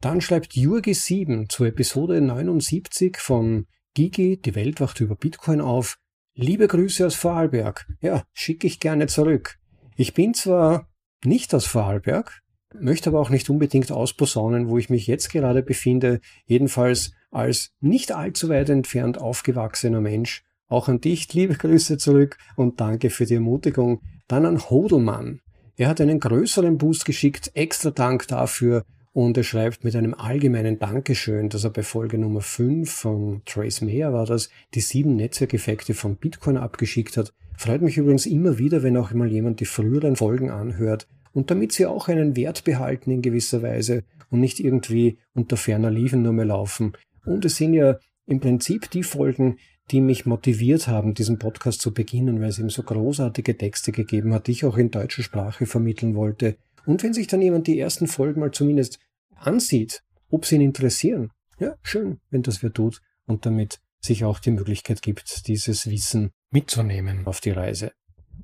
Dann 0.00 0.20
schreibt 0.20 0.52
Jurgi7 0.52 1.48
zur 1.48 1.68
Episode 1.68 2.20
79 2.20 3.16
von 3.18 3.66
Gigi, 3.94 4.40
die 4.40 4.54
Weltwacht 4.54 5.00
über 5.00 5.16
Bitcoin 5.16 5.60
auf. 5.60 5.96
Liebe 6.34 6.66
Grüße 6.66 7.06
aus 7.06 7.14
Vorarlberg. 7.14 7.86
Ja, 8.00 8.24
schicke 8.32 8.66
ich 8.66 8.80
gerne 8.80 9.06
zurück. 9.06 9.58
Ich 9.96 10.14
bin 10.14 10.34
zwar 10.34 10.88
nicht 11.24 11.54
aus 11.54 11.66
Vorarlberg, 11.66 12.41
möchte 12.80 13.10
aber 13.10 13.20
auch 13.20 13.30
nicht 13.30 13.50
unbedingt 13.50 13.92
ausposaunen, 13.92 14.68
wo 14.68 14.78
ich 14.78 14.90
mich 14.90 15.06
jetzt 15.06 15.30
gerade 15.30 15.62
befinde, 15.62 16.20
jedenfalls 16.46 17.12
als 17.30 17.72
nicht 17.80 18.12
allzu 18.12 18.48
weit 18.48 18.68
entfernt 18.68 19.18
aufgewachsener 19.20 20.00
Mensch. 20.00 20.44
Auch 20.68 20.88
an 20.88 21.00
dich 21.00 21.32
liebe 21.34 21.54
Grüße 21.54 21.98
zurück 21.98 22.38
und 22.56 22.80
danke 22.80 23.10
für 23.10 23.26
die 23.26 23.34
Ermutigung. 23.34 24.00
Dann 24.28 24.46
an 24.46 24.70
Hodelmann. 24.70 25.40
Er 25.76 25.88
hat 25.88 26.00
einen 26.00 26.20
größeren 26.20 26.78
Boost 26.78 27.04
geschickt, 27.04 27.50
extra 27.54 27.90
Dank 27.90 28.28
dafür 28.28 28.84
und 29.12 29.36
er 29.36 29.44
schreibt 29.44 29.84
mit 29.84 29.94
einem 29.96 30.14
allgemeinen 30.14 30.78
Dankeschön, 30.78 31.48
dass 31.48 31.64
er 31.64 31.70
bei 31.70 31.82
Folge 31.82 32.18
Nummer 32.18 32.40
5 32.40 32.90
von 32.90 33.42
Trace 33.44 33.82
Mayer 33.82 34.12
war 34.12 34.26
das, 34.26 34.48
die 34.74 34.80
sieben 34.80 35.16
Netzwerkeffekte 35.16 35.94
von 35.94 36.16
Bitcoin 36.16 36.56
abgeschickt 36.56 37.16
hat. 37.16 37.32
Freut 37.56 37.82
mich 37.82 37.98
übrigens 37.98 38.26
immer 38.26 38.58
wieder, 38.58 38.82
wenn 38.82 38.96
auch 38.96 39.12
mal 39.12 39.30
jemand 39.30 39.60
die 39.60 39.66
früheren 39.66 40.16
Folgen 40.16 40.50
anhört 40.50 41.06
und 41.32 41.50
damit 41.50 41.72
sie 41.72 41.86
auch 41.86 42.08
einen 42.08 42.36
Wert 42.36 42.64
behalten 42.64 43.10
in 43.10 43.22
gewisser 43.22 43.62
Weise 43.62 44.04
und 44.30 44.40
nicht 44.40 44.60
irgendwie 44.60 45.18
unter 45.34 45.56
ferner 45.56 45.90
Liefen 45.90 46.22
nur 46.22 46.32
mehr 46.32 46.46
laufen. 46.46 46.92
Und 47.24 47.44
es 47.44 47.56
sind 47.56 47.74
ja 47.74 47.98
im 48.26 48.40
Prinzip 48.40 48.90
die 48.90 49.02
Folgen, 49.02 49.58
die 49.90 50.00
mich 50.00 50.26
motiviert 50.26 50.88
haben, 50.88 51.14
diesen 51.14 51.38
Podcast 51.38 51.80
zu 51.80 51.92
beginnen, 51.92 52.40
weil 52.40 52.48
es 52.48 52.58
ihm 52.58 52.70
so 52.70 52.82
großartige 52.82 53.56
Texte 53.56 53.92
gegeben 53.92 54.32
hat, 54.32 54.46
die 54.46 54.52
ich 54.52 54.64
auch 54.64 54.76
in 54.76 54.90
deutscher 54.90 55.22
Sprache 55.22 55.66
vermitteln 55.66 56.14
wollte. 56.14 56.56
Und 56.86 57.02
wenn 57.02 57.12
sich 57.12 57.26
dann 57.26 57.42
jemand 57.42 57.66
die 57.66 57.78
ersten 57.78 58.06
Folgen 58.06 58.40
mal 58.40 58.52
zumindest 58.52 58.98
ansieht, 59.34 60.02
ob 60.30 60.46
sie 60.46 60.56
ihn 60.56 60.62
interessieren, 60.62 61.30
ja, 61.58 61.76
schön, 61.82 62.20
wenn 62.30 62.42
das 62.42 62.62
wer 62.62 62.72
tut 62.72 63.00
und 63.26 63.44
damit 63.44 63.80
sich 64.00 64.24
auch 64.24 64.38
die 64.38 64.50
Möglichkeit 64.50 65.02
gibt, 65.02 65.46
dieses 65.46 65.88
Wissen 65.88 66.30
mitzunehmen 66.50 67.26
auf 67.26 67.40
die 67.40 67.50
Reise. 67.50 67.92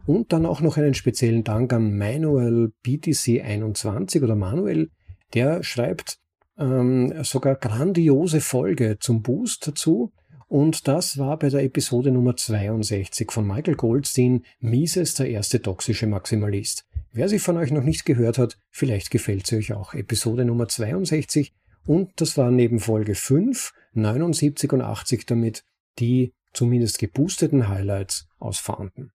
Und 0.06 0.32
dann 0.32 0.46
auch 0.46 0.60
noch 0.60 0.76
einen 0.76 0.94
speziellen 0.94 1.44
Dank 1.44 1.72
an 1.72 1.96
Manuel 1.96 2.72
BTC21 2.84 4.22
oder 4.22 4.34
Manuel, 4.34 4.90
der 5.34 5.62
schreibt 5.62 6.18
ähm, 6.58 7.12
sogar 7.22 7.56
grandiose 7.56 8.40
Folge 8.40 8.98
zum 8.98 9.22
Boost 9.22 9.66
dazu. 9.66 10.12
Und 10.46 10.88
das 10.88 11.18
war 11.18 11.38
bei 11.38 11.50
der 11.50 11.62
Episode 11.62 12.10
Nummer 12.10 12.34
62 12.34 13.30
von 13.30 13.46
Michael 13.46 13.74
Goldstein, 13.74 14.44
Mises, 14.60 15.14
der 15.14 15.28
erste 15.28 15.60
toxische 15.60 16.06
Maximalist. 16.06 16.86
Wer 17.12 17.28
sie 17.28 17.38
von 17.38 17.58
euch 17.58 17.70
noch 17.70 17.84
nicht 17.84 18.06
gehört 18.06 18.38
hat, 18.38 18.58
vielleicht 18.70 19.10
gefällt 19.10 19.46
sie 19.46 19.56
euch 19.56 19.74
auch. 19.74 19.92
Episode 19.92 20.46
Nummer 20.46 20.68
62 20.68 21.52
und 21.86 22.12
das 22.16 22.36
war 22.36 22.50
neben 22.50 22.80
Folge 22.80 23.14
5, 23.14 23.72
79 23.92 24.72
und 24.72 24.82
80 24.82 25.26
damit 25.26 25.64
die 25.98 26.32
zumindest 26.52 26.98
geboosteten 26.98 27.68
Highlights 27.68 28.28
aus 28.38 28.58
Fountain. 28.58 29.10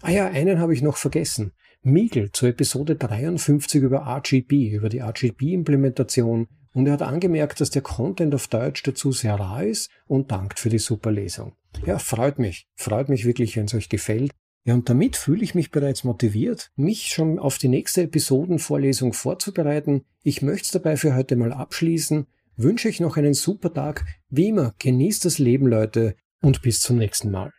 Ah 0.00 0.10
ja, 0.10 0.26
einen 0.26 0.58
habe 0.58 0.74
ich 0.74 0.82
noch 0.82 0.96
vergessen. 0.96 1.52
Miegel 1.82 2.30
zur 2.32 2.48
Episode 2.48 2.96
53 2.96 3.82
über 3.82 4.06
RGB, 4.06 4.70
über 4.70 4.88
die 4.88 5.00
RGB-Implementation 5.00 6.46
Und 6.74 6.86
er 6.86 6.94
hat 6.94 7.02
angemerkt, 7.02 7.60
dass 7.60 7.70
der 7.70 7.82
Content 7.82 8.34
auf 8.34 8.48
Deutsch 8.48 8.82
dazu 8.82 9.12
sehr 9.12 9.34
rar 9.34 9.64
ist 9.64 9.90
und 10.06 10.30
dankt 10.30 10.58
für 10.58 10.70
die 10.70 10.78
super 10.78 11.10
Lesung. 11.10 11.54
Ja, 11.84 11.98
freut 11.98 12.38
mich. 12.38 12.66
Freut 12.76 13.08
mich 13.08 13.24
wirklich, 13.24 13.56
wenn 13.56 13.66
es 13.66 13.74
euch 13.74 13.88
gefällt. 13.88 14.32
Ja, 14.64 14.74
und 14.74 14.88
damit 14.88 15.16
fühle 15.16 15.42
ich 15.42 15.54
mich 15.54 15.70
bereits 15.70 16.04
motiviert, 16.04 16.70
mich 16.76 17.06
schon 17.06 17.38
auf 17.38 17.58
die 17.58 17.68
nächste 17.68 18.02
Episodenvorlesung 18.02 19.12
vorzubereiten. 19.12 20.04
Ich 20.22 20.40
möchte 20.40 20.66
es 20.66 20.70
dabei 20.70 20.96
für 20.96 21.16
heute 21.16 21.36
mal 21.36 21.52
abschließen. 21.52 22.26
Wünsche 22.56 22.88
euch 22.88 23.00
noch 23.00 23.16
einen 23.16 23.34
super 23.34 23.72
Tag. 23.72 24.04
Wie 24.28 24.48
immer, 24.48 24.72
genießt 24.78 25.24
das 25.24 25.38
Leben, 25.38 25.66
Leute, 25.66 26.14
und 26.40 26.62
bis 26.62 26.80
zum 26.80 26.98
nächsten 26.98 27.30
Mal. 27.30 27.50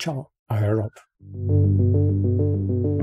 Ciao, 0.00 0.30
euer 0.48 0.72
Rob. 0.72 1.07
Thank 1.20 1.48
you. 1.48 2.97